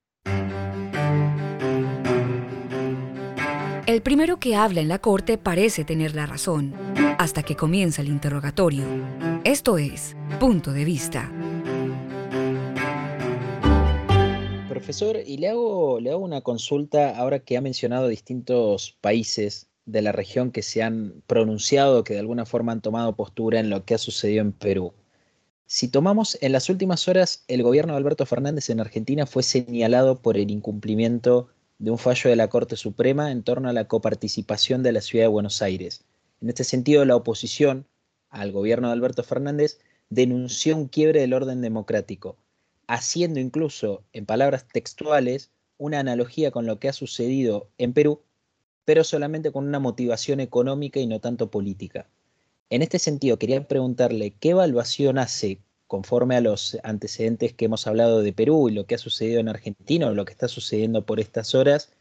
El 3.88 4.02
primero 4.02 4.40
que 4.40 4.56
habla 4.56 4.82
en 4.82 4.88
la 4.88 4.98
corte 4.98 5.38
parece 5.38 5.86
tener 5.86 6.16
la 6.16 6.26
razón, 6.26 6.74
hasta 7.20 7.44
que 7.44 7.56
comienza 7.56 8.02
el 8.02 8.08
interrogatorio. 8.08 8.84
Esto 9.44 9.78
es, 9.78 10.16
punto 10.40 10.74
de 10.74 10.84
vista. 10.84 11.32
Profesor, 14.68 15.18
y 15.24 15.38
le 15.38 15.50
hago, 15.50 16.00
le 16.00 16.10
hago 16.10 16.26
una 16.26 16.42
consulta 16.42 17.16
ahora 17.16 17.38
que 17.38 17.58
ha 17.58 17.62
mencionado 17.62 18.08
distintos 18.08 18.98
países 19.02 19.68
de 19.86 20.02
la 20.02 20.12
región 20.12 20.50
que 20.50 20.64
se 20.64 20.82
han 20.82 21.22
pronunciado, 21.28 22.04
que 22.04 22.16
de 22.16 22.22
alguna 22.22 22.48
forma 22.48 22.72
han 22.72 22.82
tomado 22.82 23.16
postura 23.16 23.60
en 23.60 23.70
lo 23.70 23.86
que 23.86 23.94
ha 23.94 24.00
sucedido 24.00 24.42
en 24.42 24.52
Perú. 24.52 24.94
Si 25.68 25.90
tomamos 25.90 26.40
en 26.42 26.54
las 26.54 26.72
últimas 26.72 27.08
horas, 27.08 27.44
el 27.48 27.62
gobierno 27.62 27.94
de 27.94 27.98
Alberto 27.98 28.26
Fernández 28.26 28.72
en 28.72 28.80
Argentina 28.80 29.28
fue 29.28 29.44
señalado 29.44 30.24
por 30.24 30.38
el 30.38 30.50
incumplimiento 30.50 31.50
de 31.80 31.92
un 31.92 31.98
fallo 31.98 32.30
de 32.30 32.36
la 32.36 32.48
Corte 32.48 32.76
Suprema 32.78 33.32
en 33.32 33.44
torno 33.44 33.70
a 33.70 33.74
la 33.74 33.88
coparticipación 33.88 34.84
de 34.84 34.92
la 34.92 35.02
ciudad 35.02 35.26
de 35.26 35.30
Buenos 35.30 35.62
Aires. 35.62 36.06
En 36.42 36.50
este 36.50 36.64
sentido, 36.64 37.06
la 37.06 37.16
oposición 37.16 37.88
al 38.30 38.52
gobierno 38.52 38.88
de 38.88 38.94
Alberto 38.94 39.24
Fernández 39.24 39.80
denunció 40.10 40.76
un 40.76 40.88
quiebre 40.88 41.22
del 41.22 41.34
orden 41.34 41.62
democrático 41.62 42.38
haciendo 42.88 43.40
incluso, 43.40 44.04
en 44.14 44.26
palabras 44.26 44.68
textuales, 44.68 45.52
una 45.78 46.00
analogía 46.00 46.52
con 46.52 46.66
lo 46.66 46.80
que 46.80 46.90
ha 46.90 46.94
sucedido 46.94 47.70
en 47.78 47.94
Perú, 47.94 48.22
pero 48.86 49.04
solamente 49.04 49.52
con 49.52 49.68
una 49.68 49.80
motivación 49.80 50.40
económica 50.40 51.00
y 51.00 51.08
no 51.08 51.20
tanto 51.20 51.50
política. 51.50 52.08
En 52.70 52.82
este 52.82 53.00
sentido, 53.00 53.38
quería 53.38 53.68
preguntarle 53.68 54.36
qué 54.40 54.52
evaluación 54.52 55.18
hace 55.18 55.60
conforme 55.88 56.36
a 56.36 56.42
los 56.42 56.78
antecedentes 56.84 57.54
que 57.54 57.66
hemos 57.66 57.88
hablado 57.88 58.22
de 58.22 58.34
Perú 58.34 58.70
y 58.70 58.74
lo 58.74 58.86
que 58.86 58.96
ha 58.96 59.00
sucedido 59.00 59.40
en 59.40 59.50
Argentina 59.50 60.08
o 60.08 60.14
lo 60.14 60.26
que 60.26 60.34
está 60.34 60.48
sucediendo 60.48 61.06
por 61.06 61.20
estas 61.20 61.54
horas, 61.56 61.92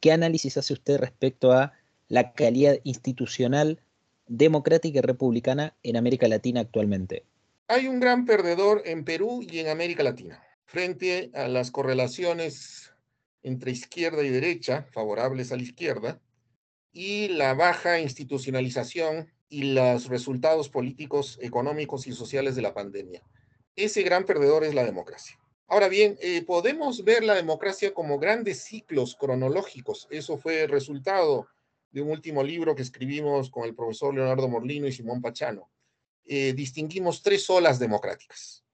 ¿qué 0.00 0.12
análisis 0.12 0.56
hace 0.56 0.72
usted 0.72 0.98
respecto 0.98 1.52
a 1.52 1.72
la 2.08 2.32
calidad 2.32 2.78
institucional 2.84 3.80
democrática 4.26 4.98
y 4.98 5.02
republicana 5.02 5.74
en 5.82 5.96
América 5.96 6.28
Latina 6.28 6.60
actualmente? 6.60 7.24
Hay 7.68 7.86
un 7.86 8.00
gran 8.00 8.24
perdedor 8.24 8.82
en 8.84 9.04
Perú 9.04 9.44
y 9.48 9.58
en 9.58 9.68
América 9.68 10.02
Latina 10.02 10.42
frente 10.64 11.30
a 11.34 11.48
las 11.48 11.70
correlaciones 11.70 12.92
entre 13.42 13.70
izquierda 13.70 14.22
y 14.22 14.28
derecha, 14.28 14.86
favorables 14.92 15.50
a 15.50 15.56
la 15.56 15.62
izquierda, 15.62 16.20
y 16.92 17.28
la 17.28 17.54
baja 17.54 18.00
institucionalización 18.00 19.32
y 19.48 19.72
los 19.72 20.08
resultados 20.08 20.68
políticos, 20.68 21.38
económicos 21.40 22.06
y 22.06 22.12
sociales 22.12 22.54
de 22.56 22.62
la 22.62 22.74
pandemia. 22.74 23.22
Ese 23.76 24.02
gran 24.02 24.24
perdedor 24.24 24.64
es 24.64 24.74
la 24.74 24.84
democracia. 24.84 25.38
Ahora 25.66 25.88
bien, 25.88 26.16
eh, 26.20 26.42
podemos 26.44 27.04
ver 27.04 27.22
la 27.22 27.34
democracia 27.34 27.92
como 27.92 28.18
grandes 28.18 28.64
ciclos 28.64 29.16
cronológicos. 29.16 30.06
Eso 30.10 30.38
fue 30.38 30.62
el 30.62 30.70
resultado 30.70 31.46
de 31.90 32.02
un 32.02 32.10
último 32.10 32.42
libro 32.42 32.74
que 32.74 32.82
escribimos 32.82 33.50
con 33.50 33.64
el 33.64 33.74
profesor 33.74 34.14
Leonardo 34.14 34.48
Morlino 34.48 34.86
y 34.86 34.92
Simón 34.92 35.20
Pachano. 35.20 35.70
Eh, 36.24 36.52
distinguimos 36.54 37.22
tres 37.22 37.48
olas 37.50 37.78
democráticas. 37.78 38.64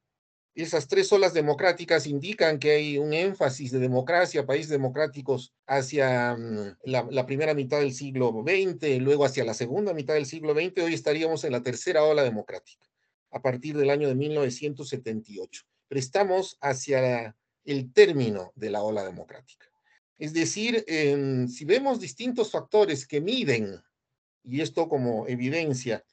Esas 0.55 0.87
tres 0.87 1.13
olas 1.13 1.35
democráticas 1.35 2.07
indican 2.07 2.61
que 2.61 2.71
hay 2.71 2.99
un 2.99 3.13
énfasis 3.13 3.73
de 3.73 3.81
democracia, 3.81 4.47
países 4.47 4.71
democráticos 4.71 5.53
hacia 5.67 6.37
mm, 6.37 6.77
la, 6.85 7.27
primera 7.27 7.55
mitad 7.55 7.81
del 7.81 7.93
siglo 7.93 8.45
XX, 8.47 9.01
luego 9.01 9.25
hacia 9.25 9.45
la 9.45 9.55
segunda 9.55 9.93
mitad 9.93 10.15
del 10.15 10.27
siglo 10.27 10.55
XX. 10.55 10.85
Hoy 10.85 10.95
estaríamos 10.95 11.43
en 11.43 11.51
la 11.51 11.63
tercera 11.65 12.05
ola 12.05 12.23
democrática, 12.23 12.87
a 13.33 13.43
partir 13.43 13.77
del 13.77 13.91
año 13.91 14.07
de 14.07 14.15
1978. 14.15 15.65
Pero 15.89 15.99
estamos 15.99 16.57
hacia 16.61 17.37
el 17.65 17.93
término 17.93 18.53
de 18.55 18.71
la 18.71 18.83
ola 18.83 19.03
democrática. 19.03 19.67
Es 20.19 20.33
decir, 20.33 20.85
si 20.87 21.65
vemos 21.65 21.99
distintos 21.99 22.53
factores 22.53 23.09
que 23.09 23.21
miden, 23.21 23.83
y 24.45 24.61
esto 24.61 24.89
como 24.89 25.27
evidencia, 25.27 26.05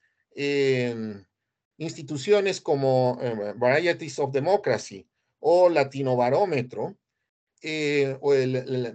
instituciones 1.82 2.62
como 2.62 3.18
eh, 3.22 3.54
Varieties 3.56 4.20
of 4.20 4.32
Democracy 4.32 5.08
o 5.40 5.68
Latino 5.68 6.16
Barómetro, 6.16 6.96
eh, 7.64 8.18
o 8.22 8.36
el, 8.36 8.94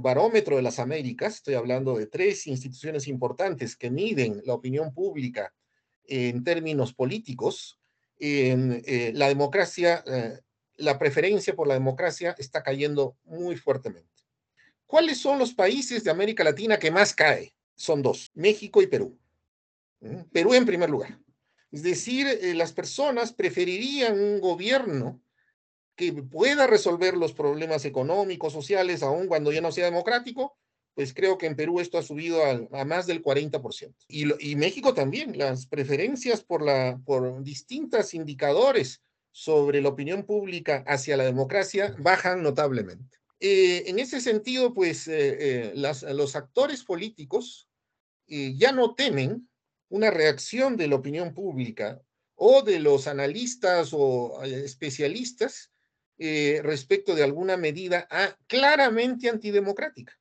Barómetro 0.00 0.56
de 0.56 0.62
las 0.62 0.78
Américas, 0.78 1.36
estoy 1.36 1.54
hablando 1.54 1.96
de 1.96 2.06
tres 2.06 2.46
instituciones 2.46 3.06
importantes 3.06 3.76
que 3.76 3.90
miden 3.90 4.40
la 4.46 4.54
opinión 4.54 4.94
pública 4.94 5.52
en 6.04 6.42
términos 6.42 6.94
políticos, 6.94 7.78
eh, 8.18 9.12
la 9.14 9.28
democracia, 9.28 10.02
la 10.76 10.98
preferencia 10.98 11.54
por 11.54 11.68
la 11.68 11.74
democracia 11.74 12.34
está 12.38 12.62
cayendo 12.62 13.16
muy 13.24 13.56
fuertemente. 13.56 14.08
¿Cuáles 14.86 15.18
son 15.18 15.38
los 15.38 15.52
países 15.52 16.04
de 16.04 16.10
América 16.10 16.44
Latina 16.44 16.78
que 16.78 16.90
más 16.90 17.14
cae? 17.14 17.54
Son 17.74 18.02
dos, 18.02 18.30
México 18.34 18.80
y 18.80 18.86
Perú. 18.86 19.18
¿Mm? 20.00 20.22
Perú 20.32 20.54
en 20.54 20.66
primer 20.66 20.88
lugar. 20.88 21.18
Es 21.72 21.82
decir, 21.82 22.26
eh, 22.28 22.54
las 22.54 22.72
personas 22.72 23.32
preferirían 23.32 24.20
un 24.20 24.40
gobierno 24.40 25.22
que 25.96 26.12
pueda 26.12 26.66
resolver 26.66 27.16
los 27.16 27.32
problemas 27.32 27.86
económicos, 27.86 28.52
sociales, 28.52 29.02
aun 29.02 29.26
cuando 29.26 29.52
ya 29.52 29.62
no 29.62 29.72
sea 29.72 29.86
democrático, 29.86 30.56
pues 30.94 31.14
creo 31.14 31.38
que 31.38 31.46
en 31.46 31.56
Perú 31.56 31.80
esto 31.80 31.96
ha 31.96 32.02
subido 32.02 32.42
a, 32.44 32.84
más 32.84 33.06
del 33.06 33.22
40%. 33.22 33.94
Y, 34.08 34.56
México 34.56 34.92
también, 34.92 35.38
las 35.38 35.66
preferencias 35.66 36.42
por, 36.42 36.62
la, 36.62 37.00
distintos 37.40 38.12
indicadores 38.12 39.02
sobre 39.30 39.80
la 39.80 39.88
opinión 39.88 40.24
pública 40.24 40.84
hacia 40.86 41.16
la 41.16 41.24
democracia 41.24 41.94
bajan 41.98 42.42
notablemente. 42.42 43.16
Eh, 43.40 43.84
en 43.86 43.98
ese 43.98 44.20
sentido, 44.20 44.74
pues 44.74 45.08
eh, 45.08 45.72
los 45.74 46.36
actores 46.36 46.84
políticos 46.84 47.68
ya 48.26 48.72
no 48.72 48.94
temen 48.94 49.48
una 49.92 50.10
reacción 50.10 50.78
de 50.78 50.88
la 50.88 50.96
opinión 50.96 51.34
pública 51.34 52.00
o 52.34 52.62
de 52.62 52.80
los 52.80 53.06
analistas 53.06 53.90
o 53.92 54.42
eh, 54.42 54.64
especialistas 54.64 55.70
eh, 56.18 56.60
respecto 56.62 57.14
de 57.14 57.22
alguna 57.22 57.58
medida 57.58 58.08
claramente 58.46 59.28
antidemocrática, 59.28 60.18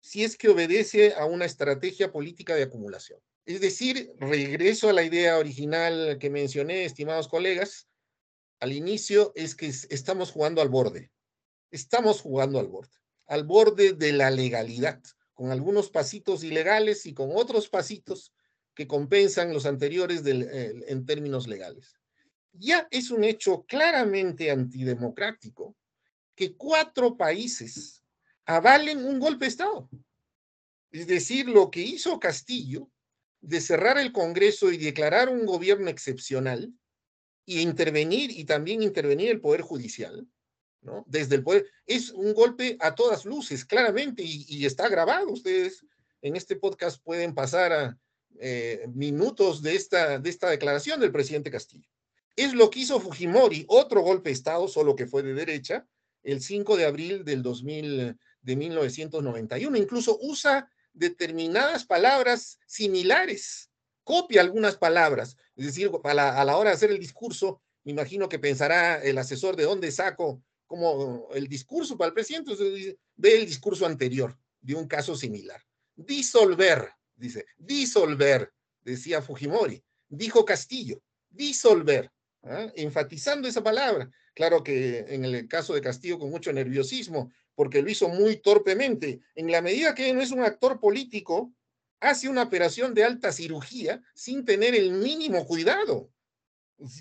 si 0.00 0.24
es 0.24 0.36
que 0.36 0.48
obedece 0.48 1.14
a 1.14 1.26
una 1.26 1.44
estrategia 1.44 2.10
política 2.10 2.56
de 2.56 2.64
acumulación. 2.64 3.20
Es 3.46 3.60
decir, 3.60 4.12
regreso 4.18 4.88
a 4.88 4.92
la 4.92 5.04
idea 5.04 5.38
original 5.38 6.18
que 6.18 6.30
mencioné, 6.30 6.84
estimados 6.84 7.28
colegas, 7.28 7.86
al 8.58 8.72
inicio 8.72 9.30
es 9.36 9.54
que 9.54 9.66
estamos 9.66 10.32
jugando 10.32 10.60
al 10.60 10.70
borde, 10.70 11.12
estamos 11.70 12.20
jugando 12.20 12.58
al 12.58 12.66
borde, 12.66 12.96
al 13.26 13.44
borde 13.44 13.92
de 13.92 14.12
la 14.12 14.32
legalidad, 14.32 15.00
con 15.34 15.52
algunos 15.52 15.90
pasitos 15.90 16.42
ilegales 16.42 17.06
y 17.06 17.14
con 17.14 17.30
otros 17.32 17.68
pasitos 17.68 18.32
que 18.74 18.86
compensan 18.86 19.52
los 19.52 19.66
anteriores 19.66 20.22
en 20.24 21.06
términos 21.06 21.46
legales. 21.46 21.96
Ya 22.52 22.86
es 22.90 23.10
un 23.10 23.24
hecho 23.24 23.64
claramente 23.66 24.50
antidemocrático 24.50 25.76
que 26.34 26.56
cuatro 26.56 27.16
países 27.16 28.02
avalen 28.44 29.04
un 29.04 29.18
golpe 29.18 29.44
de 29.44 29.50
Estado. 29.50 29.88
Es 30.90 31.06
decir, 31.06 31.48
lo 31.48 31.70
que 31.70 31.80
hizo 31.80 32.20
Castillo 32.20 32.90
de 33.40 33.60
cerrar 33.60 33.98
el 33.98 34.12
Congreso 34.12 34.70
y 34.72 34.78
declarar 34.78 35.28
un 35.28 35.44
gobierno 35.44 35.90
excepcional 35.90 36.72
y 37.44 37.60
intervenir 37.60 38.30
y 38.30 38.44
también 38.44 38.82
intervenir 38.82 39.30
el 39.30 39.40
Poder 39.40 39.60
Judicial, 39.60 40.26
¿no? 40.80 41.04
Desde 41.06 41.36
el 41.36 41.42
Poder, 41.42 41.66
es 41.86 42.10
un 42.10 42.32
golpe 42.32 42.76
a 42.80 42.94
todas 42.94 43.24
luces, 43.24 43.64
claramente, 43.64 44.22
y, 44.24 44.64
está 44.64 44.88
grabado. 44.88 45.30
Ustedes 45.30 45.84
en 46.22 46.36
este 46.36 46.56
podcast 46.56 47.02
pueden 47.02 47.34
pasar 47.34 47.72
a, 47.72 47.98
eh, 48.40 48.86
minutos 48.94 49.62
de 49.62 49.76
esta, 49.76 50.18
de 50.18 50.30
esta 50.30 50.50
declaración 50.50 51.00
del 51.00 51.12
presidente 51.12 51.50
Castillo. 51.50 51.88
Es 52.36 52.52
lo 52.54 52.70
que 52.70 52.80
hizo 52.80 53.00
Fujimori, 53.00 53.64
otro 53.68 54.02
golpe 54.02 54.30
de 54.30 54.34
Estado, 54.34 54.66
solo 54.68 54.96
que 54.96 55.06
fue 55.06 55.22
de 55.22 55.34
derecha, 55.34 55.86
el 56.22 56.40
5 56.40 56.76
de 56.76 56.84
abril 56.86 57.24
del 57.24 57.42
2000, 57.42 58.16
de 58.42 58.56
1991. 58.56 59.76
Incluso 59.76 60.18
usa 60.20 60.68
determinadas 60.92 61.84
palabras 61.84 62.58
similares, 62.66 63.70
copia 64.02 64.40
algunas 64.40 64.76
palabras. 64.76 65.36
Es 65.56 65.66
decir, 65.66 65.90
a 66.02 66.14
la, 66.14 66.40
a 66.40 66.44
la 66.44 66.56
hora 66.56 66.70
de 66.70 66.76
hacer 66.76 66.90
el 66.90 66.98
discurso, 66.98 67.62
me 67.84 67.92
imagino 67.92 68.28
que 68.28 68.38
pensará 68.38 69.02
el 69.02 69.18
asesor 69.18 69.56
de 69.56 69.64
dónde 69.64 69.92
saco 69.92 70.42
como 70.66 71.28
el 71.34 71.46
discurso 71.46 71.96
para 71.96 72.08
el 72.08 72.14
presidente. 72.14 72.52
ve 73.16 73.40
el 73.40 73.46
discurso 73.46 73.86
anterior 73.86 74.36
de 74.60 74.74
un 74.74 74.88
caso 74.88 75.14
similar. 75.14 75.60
Disolver, 75.94 76.88
dice, 77.24 77.46
disolver, 77.56 78.52
decía 78.82 79.22
Fujimori, 79.22 79.82
dijo 80.08 80.44
Castillo, 80.44 81.02
disolver, 81.30 82.10
¿ah? 82.42 82.70
enfatizando 82.76 83.48
esa 83.48 83.62
palabra. 83.62 84.10
Claro 84.34 84.62
que 84.62 84.98
en 85.08 85.24
el 85.24 85.48
caso 85.48 85.74
de 85.74 85.80
Castillo 85.80 86.18
con 86.18 86.30
mucho 86.30 86.52
nerviosismo, 86.52 87.32
porque 87.54 87.82
lo 87.82 87.90
hizo 87.90 88.08
muy 88.08 88.36
torpemente. 88.36 89.20
En 89.34 89.50
la 89.50 89.62
medida 89.62 89.94
que 89.94 90.12
no 90.12 90.20
es 90.20 90.32
un 90.32 90.40
actor 90.42 90.80
político, 90.80 91.52
hace 92.00 92.28
una 92.28 92.42
operación 92.42 92.94
de 92.94 93.04
alta 93.04 93.32
cirugía 93.32 94.02
sin 94.14 94.44
tener 94.44 94.74
el 94.74 94.92
mínimo 94.92 95.46
cuidado. 95.46 96.10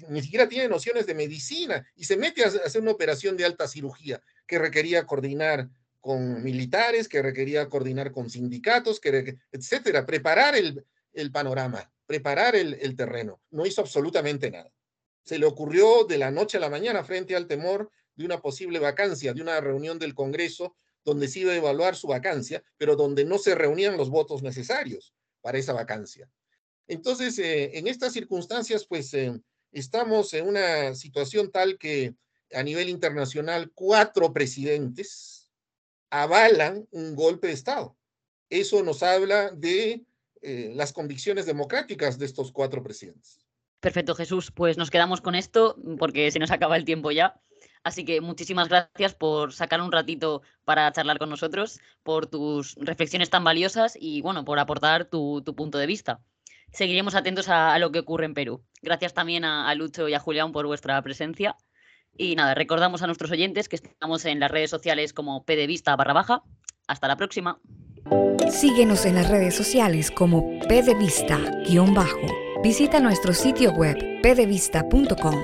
Ni 0.09 0.21
siquiera 0.21 0.47
tiene 0.47 0.69
nociones 0.69 1.07
de 1.07 1.15
medicina 1.15 1.85
y 1.95 2.05
se 2.05 2.15
mete 2.15 2.43
a 2.43 2.47
hacer 2.47 2.81
una 2.81 2.91
operación 2.91 3.35
de 3.35 3.45
alta 3.45 3.67
cirugía 3.67 4.21
que 4.45 4.59
requería 4.59 5.05
coordinar 5.05 5.69
con 6.03 6.43
militares, 6.43 7.07
que 7.07 7.21
requería 7.21 7.69
coordinar 7.69 8.11
con 8.11 8.29
sindicatos, 8.29 8.99
que, 8.99 9.37
etcétera, 9.53 10.05
preparar 10.05 10.53
el, 10.53 11.31
panorama, 11.31 11.89
preparar 12.05 12.57
el, 12.57 12.73
el, 12.73 12.97
terreno. 12.97 13.39
No 13.51 13.65
hizo 13.65 13.79
absolutamente 13.79 14.51
nada. 14.51 14.69
Se 15.23 15.39
le 15.39 15.45
ocurrió 15.45 16.03
de 16.03 16.17
la 16.17 16.29
noche 16.29 16.57
a 16.57 16.59
la 16.59 16.69
mañana 16.69 17.05
frente 17.05 17.37
al 17.37 17.47
temor 17.47 17.89
de 18.15 18.25
una 18.25 18.41
posible 18.41 18.79
vacancia, 18.79 19.33
de 19.33 19.41
una 19.41 19.61
reunión 19.61 19.97
del 19.97 20.13
Congreso 20.13 20.75
donde 21.05 21.29
se 21.29 21.39
iba 21.39 21.53
a 21.53 21.55
evaluar 21.55 21.95
su 21.95 22.07
vacancia, 22.07 22.61
pero 22.75 22.97
donde 22.97 23.23
no 23.23 23.37
se 23.37 23.55
reunían 23.55 23.95
los 23.95 24.09
votos 24.09 24.43
necesarios 24.43 25.13
para 25.39 25.57
esa 25.57 25.71
vacancia. 25.71 26.29
Entonces, 26.85 27.39
eh, 27.39 27.77
en 27.77 27.87
estas 27.87 28.11
circunstancias, 28.11 28.85
pues 28.85 29.13
eh, 29.13 29.39
estamos 29.71 30.33
en 30.33 30.49
una 30.49 30.95
situación 30.95 31.49
tal 31.49 31.77
que 31.77 32.13
a 32.51 32.61
nivel 32.61 32.89
internacional, 32.89 33.71
cuatro 33.73 34.33
presidentes, 34.33 35.42
avalan 36.13 36.87
un 36.91 37.15
golpe 37.15 37.47
de 37.47 37.53
Estado. 37.53 37.97
Eso 38.49 38.83
nos 38.83 39.01
habla 39.01 39.49
de 39.49 40.05
eh, 40.43 40.71
las 40.75 40.93
convicciones 40.93 41.47
democráticas 41.47 42.19
de 42.19 42.27
estos 42.27 42.51
cuatro 42.51 42.83
presidentes. 42.83 43.39
Perfecto, 43.79 44.13
Jesús. 44.13 44.51
Pues 44.51 44.77
nos 44.77 44.91
quedamos 44.91 45.21
con 45.21 45.33
esto 45.33 45.75
porque 45.97 46.29
se 46.29 46.37
nos 46.37 46.51
acaba 46.51 46.77
el 46.77 46.85
tiempo 46.85 47.09
ya. 47.09 47.41
Así 47.83 48.05
que 48.05 48.21
muchísimas 48.21 48.69
gracias 48.69 49.15
por 49.15 49.53
sacar 49.53 49.81
un 49.81 49.91
ratito 49.91 50.43
para 50.63 50.91
charlar 50.91 51.17
con 51.17 51.31
nosotros, 51.31 51.79
por 52.03 52.27
tus 52.27 52.75
reflexiones 52.75 53.31
tan 53.31 53.43
valiosas 53.43 53.97
y 53.99 54.21
bueno, 54.21 54.45
por 54.45 54.59
aportar 54.59 55.05
tu, 55.05 55.41
tu 55.41 55.55
punto 55.55 55.79
de 55.79 55.87
vista. 55.87 56.21
seguiremos 56.71 57.15
atentos 57.15 57.49
a, 57.49 57.77
lo 57.79 57.91
que 57.91 57.99
ocurre 57.99 58.25
en 58.25 58.35
Perú. 58.35 58.63
Gracias 58.83 59.13
también 59.13 59.45
a, 59.45 59.73
Lucho 59.73 60.07
y 60.07 60.13
a 60.13 60.19
Julián 60.19 60.51
por 60.51 60.67
vuestra 60.67 61.01
presencia. 61.01 61.57
Y 62.17 62.35
nada, 62.35 62.53
recordamos 62.53 63.01
a 63.01 63.07
nuestros 63.07 63.31
oyentes 63.31 63.67
que 63.69 63.75
estamos 63.75 64.25
en 64.25 64.39
las 64.39 64.51
redes 64.51 64.69
sociales 64.69 65.13
como 65.13 65.43
pdvista 65.43 65.95
barra 65.95 66.13
baja. 66.13 66.43
Hasta 66.87 67.07
la 67.07 67.17
próxima. 67.17 67.59
Síguenos 68.49 69.05
en 69.05 69.15
las 69.15 69.29
redes 69.29 69.55
sociales 69.55 70.11
como 70.11 70.59
pdvista-bajo. 70.67 72.61
Visita 72.61 72.99
nuestro 72.99 73.33
sitio 73.33 73.71
web 73.71 73.97
pdvista.com. 74.21 75.35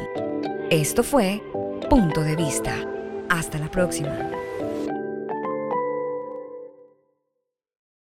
Esto 0.70 1.03
fue 1.03 1.41
Punto 1.89 2.22
de 2.22 2.36
Vista. 2.36 2.76
Hasta 3.30 3.57
la 3.57 3.72
próxima. 3.72 4.38